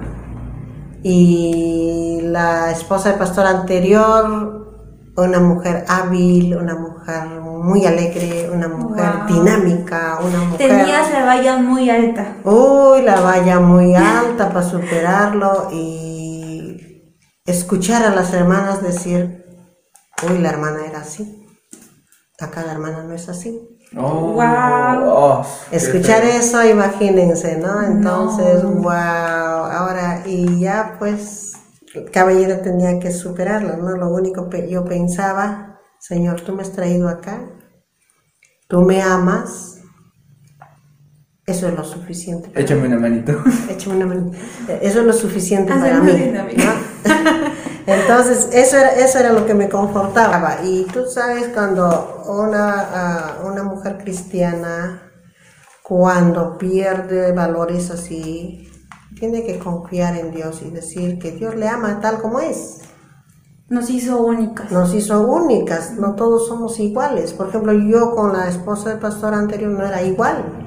[1.04, 9.14] y la esposa de pastor anterior, una mujer hábil, una mujer muy alegre, una mujer
[9.28, 9.28] Wow.
[9.28, 10.70] dinámica, una mujer...
[10.70, 12.38] Tenías la valla muy alta.
[12.44, 17.14] Uy, la valla muy alta para superarlo y
[17.46, 19.46] escuchar a las hermanas decir,
[20.30, 21.46] uy, la hermana era así.
[22.40, 23.78] Acá la hermana no es así.
[23.96, 25.04] Oh, Wow.
[25.08, 27.82] oh, qué Escuchar eso, imagínense, ¿no?
[27.84, 28.72] Entonces, No.
[28.82, 31.54] wow, ahora, y ya pues,
[31.94, 33.92] el caballero tenía que superarlo, ¿no?
[33.96, 37.40] Lo único que yo pensaba, Señor, tú me has traído acá,
[38.68, 39.78] tú me amas,
[41.46, 42.50] eso es lo suficiente.
[42.50, 43.34] para Échame una manito.
[43.70, 44.32] Échame una mano.
[44.82, 46.32] Eso es lo suficiente para mí.
[46.34, 46.74] ¿no?
[47.86, 50.60] Entonces, eso era, eso era lo que me confortaba.
[50.64, 55.12] Y tú sabes, cuando una, ah, una mujer cristiana,
[55.82, 58.70] cuando pierde valores así,
[59.20, 62.80] tiene que confiar en Dios y decir que Dios le ama tal como es.
[63.70, 64.72] Nos hizo únicas.
[64.72, 67.34] nos hizo únicas, no todos somos iguales.
[67.34, 70.63] Por ejemplo, yo con la esposa del pastor anterior no era igual.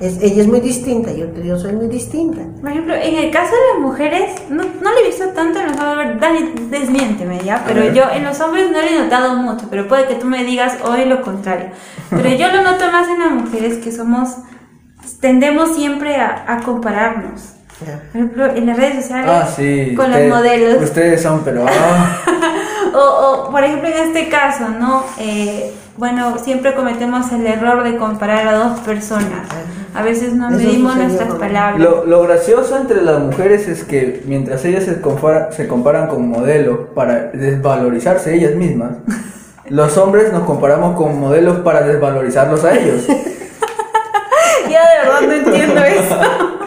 [0.00, 2.42] Es- ella es muy distinta, yo, yo soy muy distinta.
[2.60, 5.66] Por ejemplo, en el caso de las mujeres, no, no le he visto tanto en
[5.72, 9.66] los hombres, Dani, desmiénteme ya, pero yo en los hombres no le he notado mucho,
[9.68, 11.70] pero puede que tú me digas hoy lo contrario.
[12.10, 14.28] Pero yo lo noto más en las mujeres que somos,
[15.20, 17.54] tendemos siempre a, a compararnos.
[17.86, 18.00] Ya.
[18.12, 19.94] Por ejemplo, en las redes sociales Ah, sí.
[19.96, 20.82] con usted- los modelos.
[20.82, 21.64] Ustedes son, pero.
[21.68, 22.16] ah,
[22.94, 25.04] O, o, por ejemplo, en este caso, ¿no?
[25.18, 29.48] Eh, bueno, siempre cometemos el error de comparar a dos personas.
[29.94, 31.78] A veces no medimos nuestras palabras.
[31.80, 36.28] Lo, lo gracioso entre las mujeres es que mientras ellas se, compara- se comparan con
[36.28, 38.92] modelos para desvalorizarse ellas mismas,
[39.68, 43.04] los hombres nos comparamos con modelos para desvalorizarlos a ellos.
[44.70, 46.18] Ya de verdad no entiendo eso.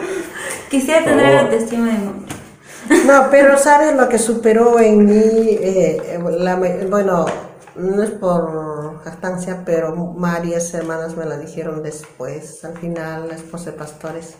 [0.70, 2.34] Quisiera tener la autoestima de hombre.
[3.06, 5.12] No, pero ¿sabes lo que superó en mí?
[5.60, 7.26] Eh, la ma- bueno,
[7.76, 13.78] no es por jactancia, pero varias hermanas me la dijeron después, al final, esposa de
[13.78, 14.36] pastores.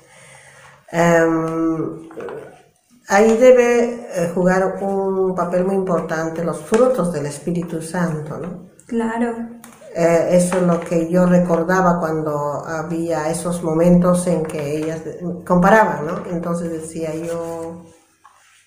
[0.90, 2.08] Em,
[3.08, 8.70] ahí debe eh, jugar un papel muy importante los frutos del Espíritu Santo, ¿no?
[8.86, 9.34] Claro.
[9.94, 15.00] Eh, eso es lo que yo recordaba cuando había esos momentos en que ellas
[15.46, 16.22] comparaban, ¿no?
[16.30, 17.84] Entonces decía yo,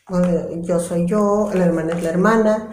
[0.07, 0.27] bueno,
[0.61, 2.69] yo soy yo, la hermana es la hermana,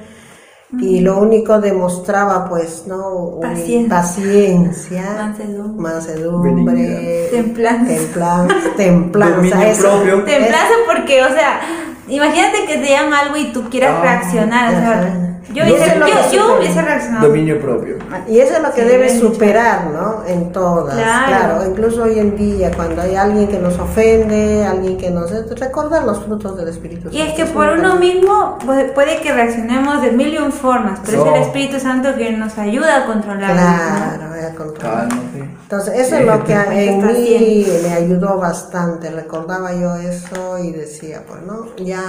[0.79, 3.39] y lo único demostraba, pues, ¿no?
[3.43, 3.89] Paciencia.
[3.97, 5.83] paciencia, Mansedumbre.
[5.83, 7.87] mansedumbre, Templanza.
[7.95, 9.89] templanza, templanza, eso.
[10.03, 10.25] propio.
[10.25, 11.61] Templazo porque, o sea,
[12.09, 14.75] imagínate que te digan algo y tú quieras Ah, reaccionar.
[14.75, 15.32] O sea.
[15.55, 17.29] Yo, sé lo yo, que yo hubiese reaccionado.
[17.29, 17.97] Dominio propio.
[18.29, 19.33] Y eso es lo que Sí, debe bien dicho.
[19.33, 20.25] superar, ¿no?
[20.27, 20.95] En todas.
[20.95, 21.27] Claro.
[21.57, 21.71] Claro.
[21.71, 25.31] incluso hoy en día, cuando hay alguien que nos ofende, alguien que nos...
[25.59, 27.17] Recordar los frutos del Espíritu Santo.
[27.17, 28.59] Y es que por uno mismo
[28.95, 32.57] puede, que reaccionemos de mil y un formas, pero es el Espíritu Santo que nos
[32.59, 33.55] ayuda a controlarlo.
[33.57, 35.09] Claro, a controlar.
[35.09, 35.39] Cálmate.
[35.63, 37.83] Entonces, eso es lo que a- en mí bien.
[37.85, 39.11] me ayudó bastante.
[39.11, 42.01] Recordaba yo eso y decía, pues no, ya...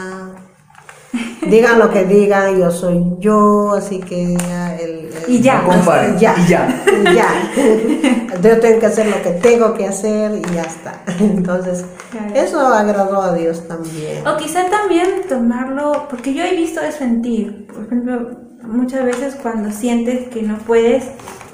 [1.47, 4.89] Digan lo que digan, yo soy yo, así que ya el...
[4.89, 5.63] el- Y ya.
[5.63, 6.17] Comparen.
[6.17, 6.35] Ya.
[6.37, 6.83] Y ya.
[7.03, 7.27] Y ya.
[8.41, 11.01] Yo tengo que hacer lo que tengo que hacer y ya está.
[11.19, 12.33] Entonces, Claro.
[12.35, 14.25] eso agradó a Dios también.
[14.27, 17.65] O quizá también tomarlo, porque yo he visto eso en ti.
[17.73, 18.31] Por ejemplo,
[18.63, 21.05] muchas veces cuando sientes que no puedes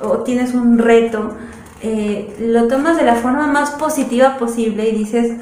[0.02, 1.34] o tienes un reto,
[1.82, 5.34] eh, lo tomas de la forma más positiva posible y dices,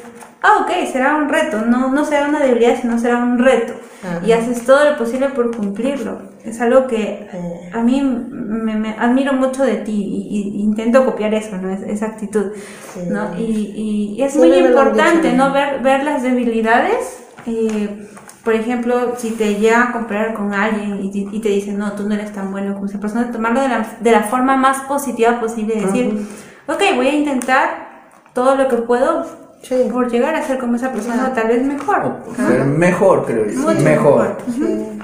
[0.43, 3.73] ah, ok, será un reto, no, no será una debilidad, sino será un reto.
[4.03, 4.25] Ajá.
[4.25, 6.19] Y haces todo lo posible por cumplirlo.
[6.45, 7.27] Es algo que
[7.73, 9.91] a mí me, me admiro mucho de ti
[10.29, 11.69] y, y intento copiar eso, ¿no?
[11.71, 12.51] Es- esa actitud.
[12.93, 13.01] Sí.
[13.09, 13.35] ¿no?
[13.37, 15.33] Y, y- y es muy importante.
[15.33, 15.51] ¿no?
[15.51, 17.19] Ver, ver las debilidades.
[17.47, 18.07] eh,
[18.45, 21.91] por ejemplo, si te llega a comparar con alguien y, te- y te dicen, no,
[21.93, 24.81] tú no eres tan bueno como esa persona, tomarlo de la, de la forma más
[24.83, 26.25] positiva posible decir,
[26.67, 27.89] ok, voy a intentar
[28.33, 29.25] todo lo que puedo
[29.61, 29.87] Sí.
[29.91, 32.17] por llegar a ser como esa persona, tal vez mejor.
[32.35, 33.59] Ser mejor, creo yo.
[33.59, 34.37] Mucho mejor.
[34.53, 34.99] Sí,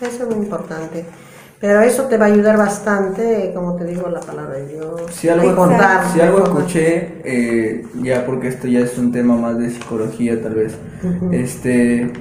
[0.00, 1.04] eso es muy importante.
[1.58, 5.02] Pero eso te va a ayudar bastante, como te digo, la palabra de Dios.
[5.10, 9.58] Si algo, recordar, si algo escuché, eh, ya porque esto ya es un tema más
[9.58, 10.74] de psicología tal vez,
[11.32, 12.12] este,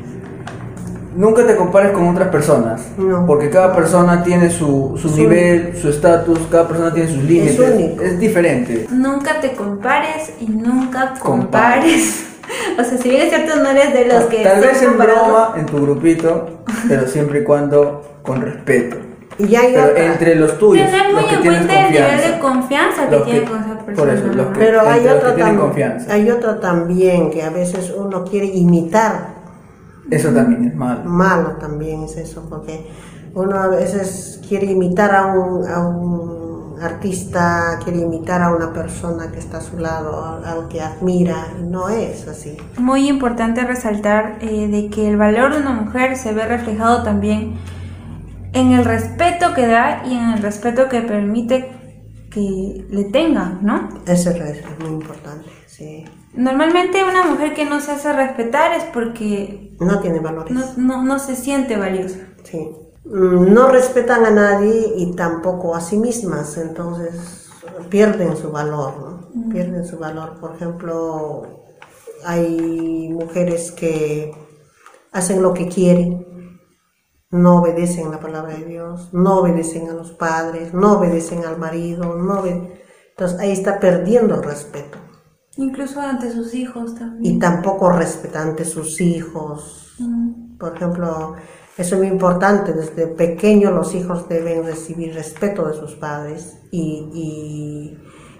[1.15, 3.25] nunca te compares con otras personas, No.
[3.25, 7.59] porque cada persona tiene su, su Su- nivel, su estatus, cada persona tiene sus límites,
[7.59, 8.03] único.
[8.03, 8.87] es diferente.
[8.91, 11.21] Nunca te compares y nunca Compares.
[11.21, 12.25] compares.
[12.79, 15.53] o sea, si bien es cierto, no eres de los que Tal vez en broma,
[15.57, 16.47] en tu grupito,
[16.87, 18.97] pero siempre y cuando con respeto.
[19.37, 20.05] Y ya hay Pero otra.
[20.05, 22.31] entre los tuyos, Tener muy los que en tienes cuenta el nivel confianza.
[22.31, 23.95] de confianza que que- tiene con esa persona.
[23.95, 26.13] por eso, los que- Pero hay otra, que tienen tam- confianza.
[26.13, 29.34] hay otra también que a veces uno quiere imitar.
[30.09, 31.03] Eso también es malo.
[31.05, 32.87] Malo también es eso, porque
[33.33, 36.35] uno a veces quiere imitar a un, a un
[36.81, 41.63] artista, quiere imitar a una persona que está a su lado, al que admira, y
[41.63, 42.57] no es así.
[42.77, 47.55] Muy importante resaltar eh, de que el valor de una mujer se ve reflejado también
[48.53, 51.71] en el respeto que da y en el respeto que permite
[52.29, 53.89] que le tengan, ¿no?
[54.05, 56.05] Eso es es muy importante, sí.
[56.37, 60.53] Normalmente una mujer que no se hace respetar es porque No tiene valores.
[60.53, 62.19] no, no, no se siente valiosa.
[62.43, 62.69] Sí.
[63.05, 67.49] Mm, No respetan a nadie y tampoco a sí mismas, entonces
[67.89, 69.49] pierden su valor, ¿no?
[69.49, 70.39] Pierden su valor.
[70.39, 71.43] Por ejemplo,
[72.25, 74.33] hay mujeres que
[75.11, 76.25] hacen lo que quieren,
[77.31, 82.15] no obedecen la palabra de Dios, no obedecen a los padres, no obedecen al marido,
[82.15, 82.81] no obede-
[83.11, 84.97] Entonces ahí está perdiendo el respeto.
[85.57, 87.35] Incluso ante sus hijos también.
[87.35, 90.57] Y tampoco respetan ante sus hijos, Mm.
[90.57, 91.35] por ejemplo,
[91.77, 92.71] Eso es muy importante.
[92.71, 97.97] Desde pequeños los hijos deben recibir respeto de sus padres y, y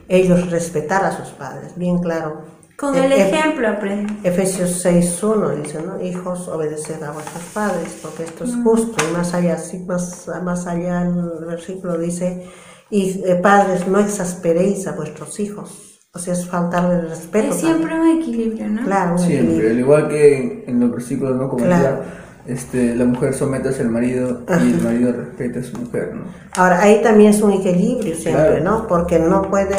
[0.07, 2.43] ellos respetar a sus padres, bien claro.
[2.77, 4.13] Con el E- e- ejemplo aprende.
[4.23, 6.01] Efesios 6.1 dice, ¿no?
[6.01, 8.47] Hijos, obedeced a vuestros padres, porque esto Mm.
[8.49, 9.03] es justo.
[9.09, 12.49] Y más allá, sí, más, más allá el versículo dice,
[12.89, 15.94] y eh, padres, no exasperéis a vuestros hijos.
[16.15, 17.49] O sea, es faltarle el respeto.
[17.49, 18.15] Es siempre también.
[18.17, 18.83] un equilibrio, ¿no?
[18.85, 19.69] Claro, un Siempre, equilibrio.
[19.71, 21.49] al igual que en los versículos, ¿no?
[21.49, 21.83] Como Claro.
[21.83, 21.99] decía,
[22.47, 26.23] este, la mujer somete al marido y el marido respeta a su mujer, ¿no?
[26.55, 28.63] Ahora, ahí también es un equilibrio siempre, Claro.
[28.63, 28.87] ¿no?
[28.87, 29.75] Porque no puede,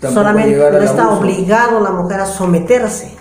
[0.00, 1.20] Tampoco solamente no está abuso.
[1.20, 3.16] obligado la mujer a someterse,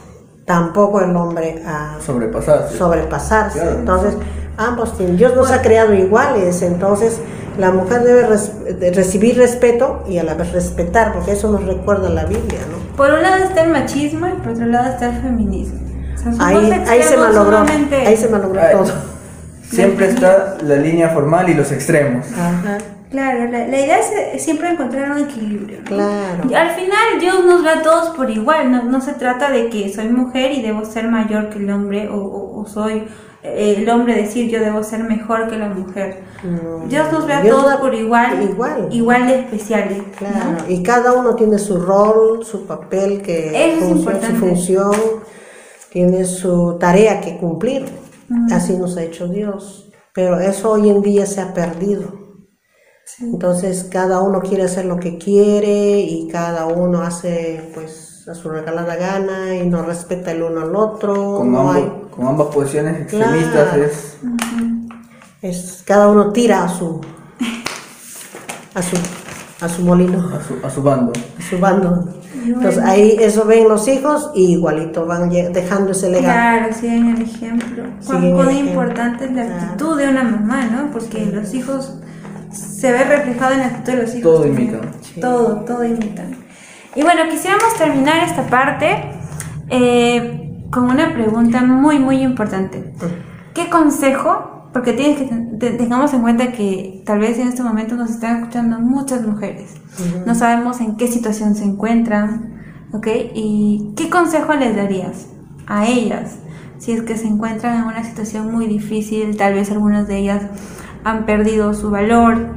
[0.46, 2.78] tampoco el hombre a Sobrepasarse.
[2.78, 3.60] sobrepasarse.
[3.60, 3.80] Claro.
[3.80, 4.14] Entonces,
[4.58, 7.20] ambos tienen, Dios nos ha creado iguales, entonces
[7.62, 11.64] la mujer debe res- de recibir respeto y a la vez respetar, porque eso nos
[11.66, 12.96] recuerda la Biblia, ¿no?
[12.98, 15.80] Por un lado está el machismo y por otro lado está el feminismo.
[16.16, 18.92] O sea, son Ahí, ahí se malogró, sumamente- ahí se malogró todo.
[19.64, 22.26] Siempre está la línea formal y los extremos.
[22.34, 22.78] Ajá,
[23.10, 23.98] Claro, la, la idea
[24.34, 25.80] es siempre encontrar un equilibrio.
[25.80, 25.84] ¿no?
[25.86, 26.44] claro.
[26.50, 29.70] Y al final Dios nos ve a todos por igual, no, no se trata de
[29.70, 33.04] que soy mujer y debo ser mayor que el hombre o, o- o soy
[33.44, 36.24] el hombre decir yo debo ser mejor que la mujer.
[36.44, 36.86] No.
[36.88, 38.88] Dios nos ve a todos por igual, igual.
[38.92, 39.98] igual de especiales.
[39.98, 40.04] ¿no?
[40.18, 44.92] Claro, y cada uno tiene su rol, su papel, que Eso es función- su función,
[45.92, 47.86] tiene su tarea que cumplir.
[48.52, 49.92] Así nos ha hecho Dios.
[50.14, 52.20] Pero eso hoy en día se ha perdido.
[53.20, 58.50] Entonces cada uno quiere hacer lo que quiere y cada uno hace pues a su
[58.50, 61.44] regalada gana y no respeta el uno al otro.
[61.44, 63.84] No hay- con ambas posiciones extremistas Claro.
[63.84, 64.18] es
[65.42, 67.02] es, cada uno tira a su
[68.76, 68.96] a su
[69.62, 70.18] a su molino.
[70.36, 71.14] a su, a su bando.
[71.50, 72.08] su bando.
[72.44, 76.34] Entonces ahí eso ven los hijos y igualito van dejando ese legado.
[76.34, 77.84] Claro, siguen el ejemplo.
[78.06, 78.52] Cuán, ejemplo.
[78.52, 79.62] importante es la Claro.
[79.64, 80.92] actitud de una mamá, ¿no?
[80.92, 81.94] Porque los hijos
[82.52, 84.24] se ve reflejado en la actitud de los hijos.
[84.32, 84.70] Todo también.
[84.70, 84.92] imitan.
[85.22, 86.36] Todo, todo imitan.
[86.96, 89.12] Y bueno, quisiéramos terminar esta parte
[89.70, 90.41] eh,
[90.72, 92.94] con una pregunta muy, muy importante.
[93.54, 94.70] ¿Qué consejo?
[94.74, 98.10] Porque tienes que ten- te- tengamos en cuenta que tal vez en este momento nos
[98.10, 99.74] están escuchando muchas mujeres.
[100.26, 102.54] No sabemos en qué situación se encuentran,
[102.94, 103.08] ¿ok?
[103.36, 105.28] ¿Y qué consejo les darías
[105.68, 106.38] a ellas
[106.78, 109.36] si es que se encuentran en una situación muy difícil?
[109.36, 110.44] Tal vez algunas de ellas
[111.04, 112.48] han perdido su valor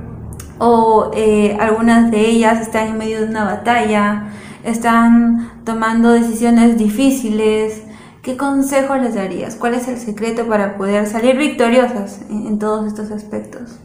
[0.58, 4.28] o eh, algunas de ellas están en medio de una batalla,
[4.62, 7.82] están tomando decisiones difíciles.
[8.24, 9.54] ¿Qué consejo les darías?
[9.54, 13.78] ¿Cuál es el secreto para poder salir victoriosas en, en todos estos aspectos?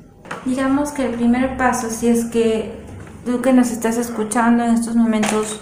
[0.46, 2.72] Digamos que el primer paso, si es que
[3.26, 5.60] tú que nos estás escuchando en estos momentos,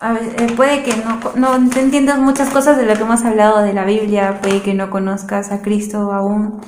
[0.00, 0.92] a ve- eh, puede que
[1.36, 4.60] no, no te entiendas muchas cosas de lo que hemos hablado de la Biblia, puede
[4.62, 6.60] que no conozcas a Cristo aún.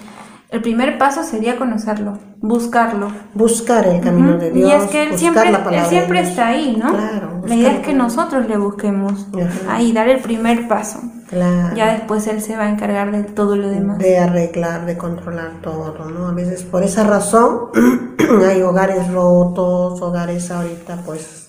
[0.53, 3.09] El primer paso sería conocerlo, buscarlo.
[3.33, 4.59] Buscar el camino de Ujú.
[4.59, 4.71] Dios.
[4.71, 6.91] y es que Él siempre, él de está ahí, ¿no?
[6.91, 9.77] Claro, la idea es que nosotros le busquemos, Ajá.
[9.77, 11.01] ahí, dar el primer paso.
[11.31, 11.75] Claro.
[11.75, 13.97] Ya después Él se va a encargar de todo lo demás.
[13.97, 16.29] de arreglar, de controlar todo, ¿no?
[16.29, 17.71] A veces por esa razón
[18.47, 21.49] hay hogares rotos, hogares ahorita pues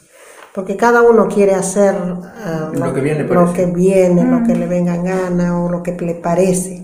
[0.53, 5.03] porque cada uno quiere hacer ah, Lo que lo viene, lo que le venga en
[5.03, 6.82] gana o lo que le parece.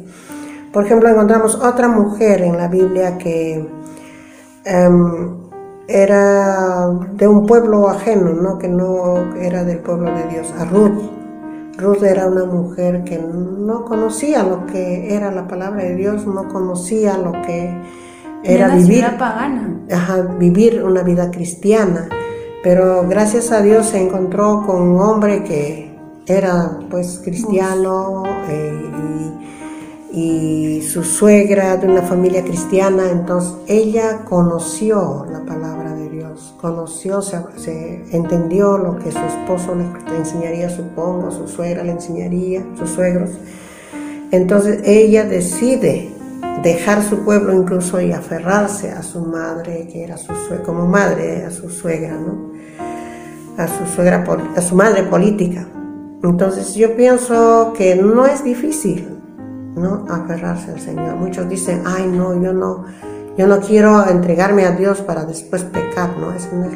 [0.71, 3.67] Por ejemplo, encontramos otra mujer en la Biblia que
[4.65, 5.37] em,
[5.87, 8.59] era de un pueblo ajeno, ¿no?
[8.59, 11.01] que no era del pueblo de Dios, a Ruth.
[11.77, 16.47] Ruth era una mujer que no conocía lo que era la palabra de Dios, no
[16.49, 17.73] conocía lo que
[18.43, 19.79] era de una vivir, pagana.
[19.91, 22.09] ajá, vivir una vida cristiana.
[22.61, 25.97] Pero gracias a Dios se encontró con un hombre que
[26.27, 28.91] era pues cristiano eh,
[29.38, 29.38] y,
[30.21, 37.21] y su suegra de una familia cristiana, entonces ella conoció la palabra de Dios, conoció,
[37.21, 39.85] se, entendió lo que su esposo le,
[40.17, 43.29] enseñaría, supongo, su suegra le enseñaría, sus suegros.
[44.31, 46.09] Entonces ella decide
[46.63, 51.45] dejar su pueblo incluso y aferrarse a su madre, que era su suegra, como madre,
[51.45, 52.51] a su suegra, ¿no?
[53.57, 55.65] A su suegra, a su madre política.
[56.23, 59.18] Entonces yo pienso que no es difícil,
[59.79, 60.05] ¿no?
[60.09, 61.15] Aferrarse al Señor.
[61.15, 62.85] Muchos dicen, ay no, yo no,
[63.37, 66.33] yo no quiero entregarme a Dios para después pecar, ¿no?
[66.33, 66.73] Eso no es.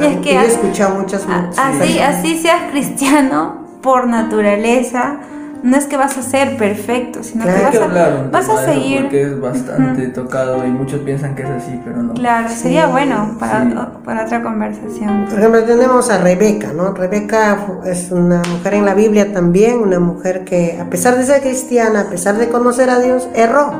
[0.00, 2.16] Y es que yo he escuchado muchas muchas Así, personas.
[2.18, 5.20] así seas cristiano por naturaleza,
[5.62, 7.58] no es que vas a ser perfecto, sino Claro.
[7.58, 9.02] que vas que hablar a, vas a seguir.
[9.02, 12.14] porque es bastante tocado y muchos piensan que es así, pero no.
[12.14, 13.74] Claro, sería bueno para, sí.
[14.04, 15.26] para otra conversación.
[15.28, 16.92] Por ejemplo, tenemos a Rebeca, ¿no?
[16.92, 21.40] Rebeca es una mujer en la Biblia también, una mujer que a pesar de ser
[21.42, 23.72] cristiana, a pesar de conocer a Dios, erró.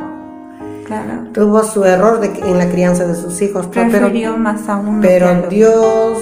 [0.87, 1.25] Claro.
[1.35, 5.01] Tuvo su error de, en la crianza de sus hijos, pero, Prefirió más a uno
[5.03, 5.49] que a pero.
[5.49, 6.19] Dios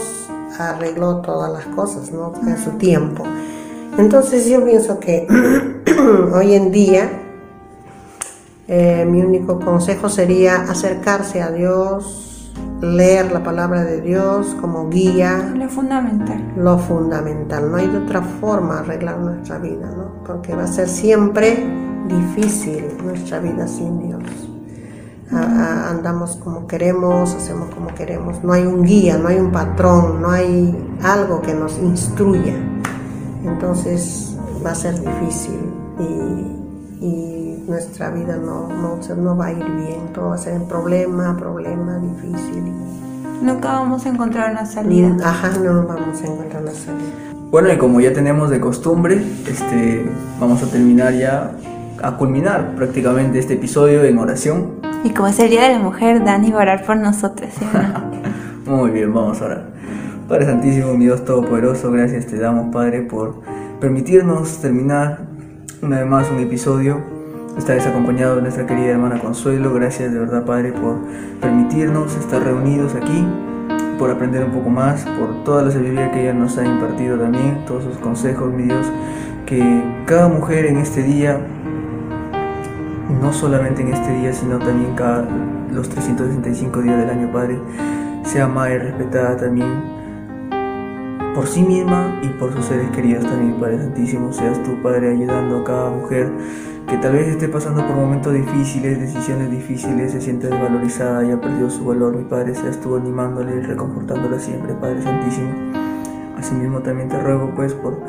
[0.59, 2.33] arregló todas las cosas, ¿no?
[2.47, 3.25] En su tiempo.
[3.99, 5.27] Entonces yo pienso que
[6.35, 7.11] hoy en día
[8.69, 15.53] eh, mi único consejo sería acercarse a Dios, leer la palabra de Dios como guía,
[15.57, 16.53] Lo fundamental.
[16.57, 17.71] lo fundamental.
[17.71, 20.25] No hay de otra forma arreglar nuestra vida, ¿no?
[20.27, 21.65] Porque va a ser siempre
[22.09, 24.23] difícil nuestra vida sin Dios.
[25.33, 28.45] A- a- andamos como queremos, hacemos como queremos.
[28.45, 32.55] No hay un guía, no hay un patrón, no hay algo que nos instruya.
[33.47, 35.61] Entonces va a ser difícil
[35.99, 40.13] y, y nuestra vida no, no, no va a ir bien.
[40.13, 42.73] Todo va a ser en problema, problema, difícil.
[43.43, 45.15] Nunca vamos a encontrar una salida.
[45.23, 47.27] Ajá, no vamos a encontrar la salida.
[47.51, 50.05] Bueno, y como ya tenemos de costumbre, este,
[50.41, 51.53] vamos a terminar ya,
[52.03, 54.81] a culminar prácticamente este episodio en oración.
[55.05, 57.65] Y como es el Día de la Mujer, Dani va a orar por nosotros, ¿sí?
[58.71, 59.76] Muy bien, vamos a orar.
[60.29, 63.43] Padre Santísimo, mi Dios Todopoderoso, gracias te damos, Padre, por
[63.81, 65.21] permitirnos terminar
[65.83, 67.01] una vez más un episodio.
[67.57, 69.73] Esta vez acompañado de nuestra querida hermana Consuelo.
[69.73, 70.97] Gracias de verdad, Padre, por
[71.41, 73.25] permitirnos estar reunidos aquí,
[74.01, 77.65] por aprender un poco más, por toda la sabiduría que ella nos ha impartido también,
[77.65, 78.87] todos sus consejos, mi Dios.
[79.47, 81.39] Que cada mujer en este día
[83.23, 85.25] no solamente en este día, sino también cada
[85.73, 87.61] los 365 días del año, Padre,
[88.25, 89.96] sea amada y respetada también
[91.37, 94.33] por sí misma y por sus seres queridos también, Padre Santísimo.
[94.33, 96.33] Seas tú, Padre, ayudando a cada mujer
[96.89, 101.39] que tal vez esté pasando por momentos difíciles, decisiones difíciles, se siente desvalorizada y ha
[101.39, 102.55] perdido su valor, mi Padre.
[102.55, 105.51] Seas tú animándola y reconfortándola siempre, Padre Santísimo.
[106.39, 108.01] Asimismo también te ruego, pues, por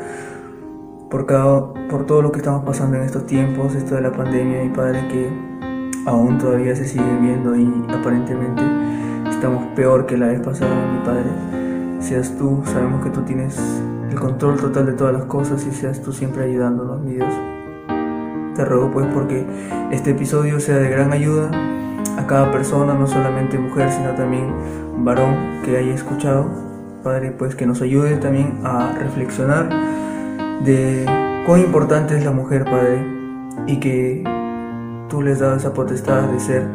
[1.10, 5.06] por todo lo que estamos pasando en estos tiempos, esto de la pandemia, mi Padre,
[5.08, 5.30] que
[6.06, 8.62] aún todavía se sigue viendo y aparentemente
[9.28, 11.67] estamos peor que la vez pasada, mi Padre.
[12.00, 13.58] Seas tú, sabemos que tú tienes
[14.10, 17.32] el control total de todas las cosas y seas tú siempre ayudándonos, mi Dios.
[18.54, 19.44] Te ruego pues porque
[19.90, 21.50] este episodio sea de gran ayuda
[22.16, 24.52] a cada persona, no solamente mujer, sino también
[25.04, 26.48] varón que haya escuchado.
[27.02, 29.68] Padre, pues que nos ayude también a reflexionar
[30.64, 31.04] de
[31.46, 33.04] cuán importante es la mujer, Padre,
[33.66, 34.24] y que
[35.08, 36.66] tú les das esa potestad de ser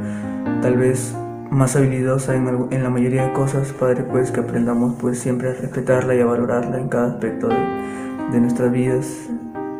[0.61, 1.15] tal vez
[1.53, 5.49] más habilidosa en, algo- en la mayoría de cosas, Padre, pues que aprendamos pues siempre
[5.49, 9.29] a respetarla y a valorarla en cada aspecto de, nuestras vidas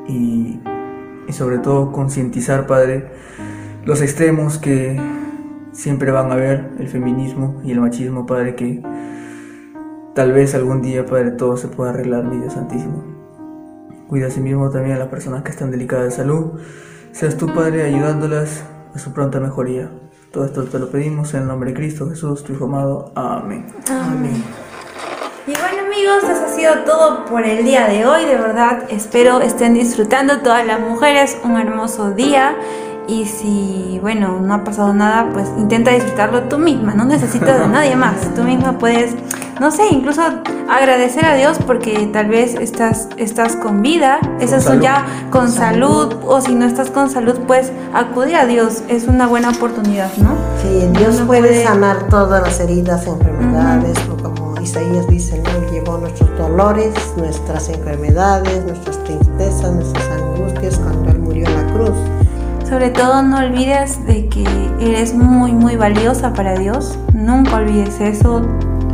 [0.07, 0.59] y,
[1.27, 3.07] y sobre todo concientizar, Padre,
[3.85, 4.99] los extremos que
[5.71, 8.83] siempre van a haber, el feminismo y el machismo, Padre, que
[10.13, 13.03] tal vez algún día, Padre, todo se pueda arreglar, mi Dios Santísimo.
[14.07, 16.59] Cuida a sí mismo también a las personas que están delicadas de salud.
[17.11, 18.63] Seas tú, Padre, ayudándolas
[18.93, 19.89] a su pronta mejoría.
[20.33, 23.11] Todo esto te lo pedimos en el nombre de Cristo Jesús, tu Hijo amado.
[23.13, 23.67] Amén.
[23.87, 24.43] Amén.
[25.45, 28.25] Y bueno amigos, eso ha sido todo por el día de hoy.
[28.25, 32.55] De verdad, espero estén disfrutando todas las mujeres un hermoso día.
[33.07, 36.93] Y si, bueno, no ha pasado nada, pues intenta disfrutarlo tú misma.
[36.93, 38.33] No necesitas de nadie más.
[38.33, 39.13] Tú misma puedes,
[39.59, 40.21] no sé, incluso
[40.69, 44.19] agradecer a Dios porque tal vez estás, estás con vida.
[44.39, 44.81] Eso es salud.
[44.81, 46.15] ya con salud.
[46.25, 48.83] O si no estás con salud, pues acudir a Dios.
[48.87, 50.35] Es una buena oportunidad, ¿no?
[50.61, 55.49] Sí, Dios Uno puede, puede- sanar todas las heridas, enfermedades, o como Isaías dice, ¿no?
[55.49, 61.73] Él llevó nuestros dolores, nuestras enfermedades, nuestras tristezas, nuestras angustias cuando Él murió en la
[61.73, 61.89] cruz.
[62.67, 64.45] Sobre todo no olvides de que
[64.79, 66.97] eres muy muy valiosa para Dios.
[67.13, 68.41] Nunca olvides eso.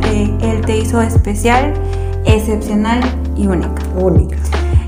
[0.04, 1.72] Eh, él te hizo especial,
[2.24, 3.00] excepcional
[3.36, 3.82] y única.
[3.98, 4.36] Única.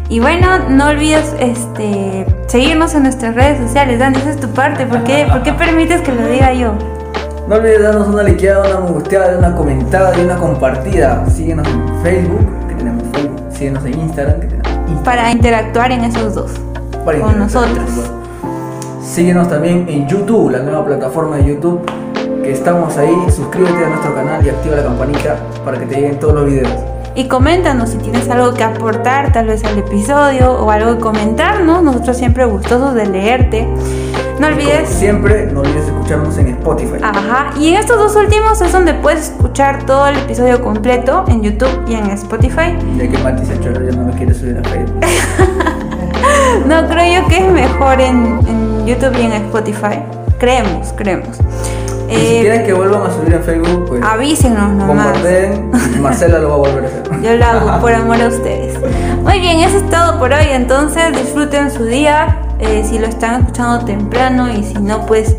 [0.08, 3.98] Y bueno, no olvides este, seguirnos en nuestras redes sociales.
[3.98, 4.84] Dan, esa es tu parte.
[4.84, 6.74] ¿Por qué, ¿Por qué permites que lo diga yo?
[7.48, 11.24] No olvides darnos una likeada, una me gusteada, una comentada y una compartida.
[11.30, 13.40] Síguenos en Facebook, que tenemos Facebook.
[13.52, 15.04] Síguenos en Instagram, que tenemos Instagram.
[15.04, 16.52] Para interactuar en esos dos.
[17.04, 18.12] Para con nosotros.
[19.02, 21.80] Síguenos también en YouTube, la nueva plataforma de YouTube.
[22.42, 23.14] Que estamos ahí.
[23.34, 26.70] Suscríbete a nuestro canal y activa la campanita para que te lleguen todos los videos.
[27.14, 31.82] Y coméntanos si tienes algo que aportar tal vez al episodio o algo que comentarnos.
[31.82, 33.66] Nosotros siempre gustosos de leerte.
[34.38, 36.96] No Como olvides siempre, no olvides escucharnos en Spotify.
[37.02, 41.42] Ajá, y en estos dos últimos es donde puedes escuchar todo el episodio completo en
[41.42, 42.76] YouTube y en Spotify.
[42.96, 45.00] Ya que Mati se ya no lo quiere subir a Facebook.
[46.66, 50.00] No, creo yo que es mejor en, en YouTube y en Spotify.
[50.38, 51.38] Creemos, creemos.
[52.10, 55.16] Y si Eh, quieren que vuelvan a subir en Facebook, pues avísenos nomás.
[56.00, 57.02] Marcela lo va a volver a hacer.
[57.22, 58.74] Yo lo hago por amor a ustedes.
[59.22, 60.46] Muy bien, eso es todo por hoy.
[60.50, 62.38] Entonces disfruten su día.
[62.58, 65.34] eh, si lo están escuchando temprano y si no, pues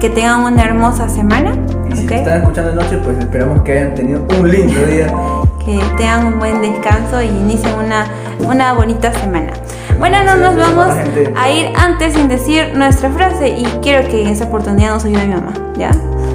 [0.00, 1.56] que tengan una hermosa semana.
[1.92, 2.10] Y si ¿ok?
[2.12, 5.06] están escuchando de noche, pues esperamos que hayan tenido un lindo día.
[5.64, 8.06] que tengan un buen descanso y inicien una,
[8.40, 9.52] una bonita semana.
[9.98, 10.94] Bueno, no nos vamos
[11.36, 15.26] a ir antes sin decir nuestra frase y quiero que en esa oportunidad nos ayude
[15.26, 15.90] mi mamá, ¿ya?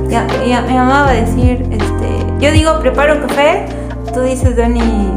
[0.09, 3.65] Ya, ya, mi mamá va a decir, este, yo digo preparo un café,
[4.13, 5.13] tú dices Dani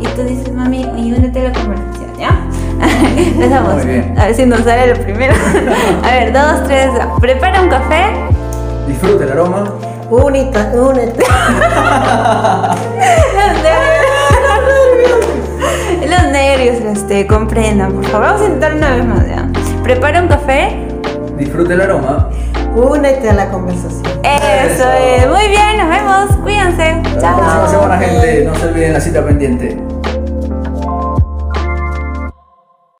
[0.00, 2.40] y tú dices mami y únete a la conversación, ¿ya?
[3.16, 3.82] Empezamos.
[4.16, 5.34] A ver si nos sale lo primero.
[6.04, 6.90] a ver, dos, tres,
[7.20, 8.06] prepara un café.
[8.86, 9.74] Disfrute el aroma.
[10.10, 11.24] Únete, únete.
[16.22, 18.26] Los nervios, este, comprendan, por favor.
[18.26, 19.48] Vamos a intentar una vez más, ¿ya?
[19.84, 20.76] Prepara un café.
[21.38, 22.28] Disfrute el aroma.
[22.74, 24.02] Únete a la conversación.
[24.24, 25.28] Eso es.
[25.28, 26.36] Muy bien, nos vemos.
[26.42, 26.82] Cuídense.
[26.82, 27.38] Hasta la Chao.
[27.38, 28.44] próxima semana, gente.
[28.44, 29.78] No se olviden la cita pendiente.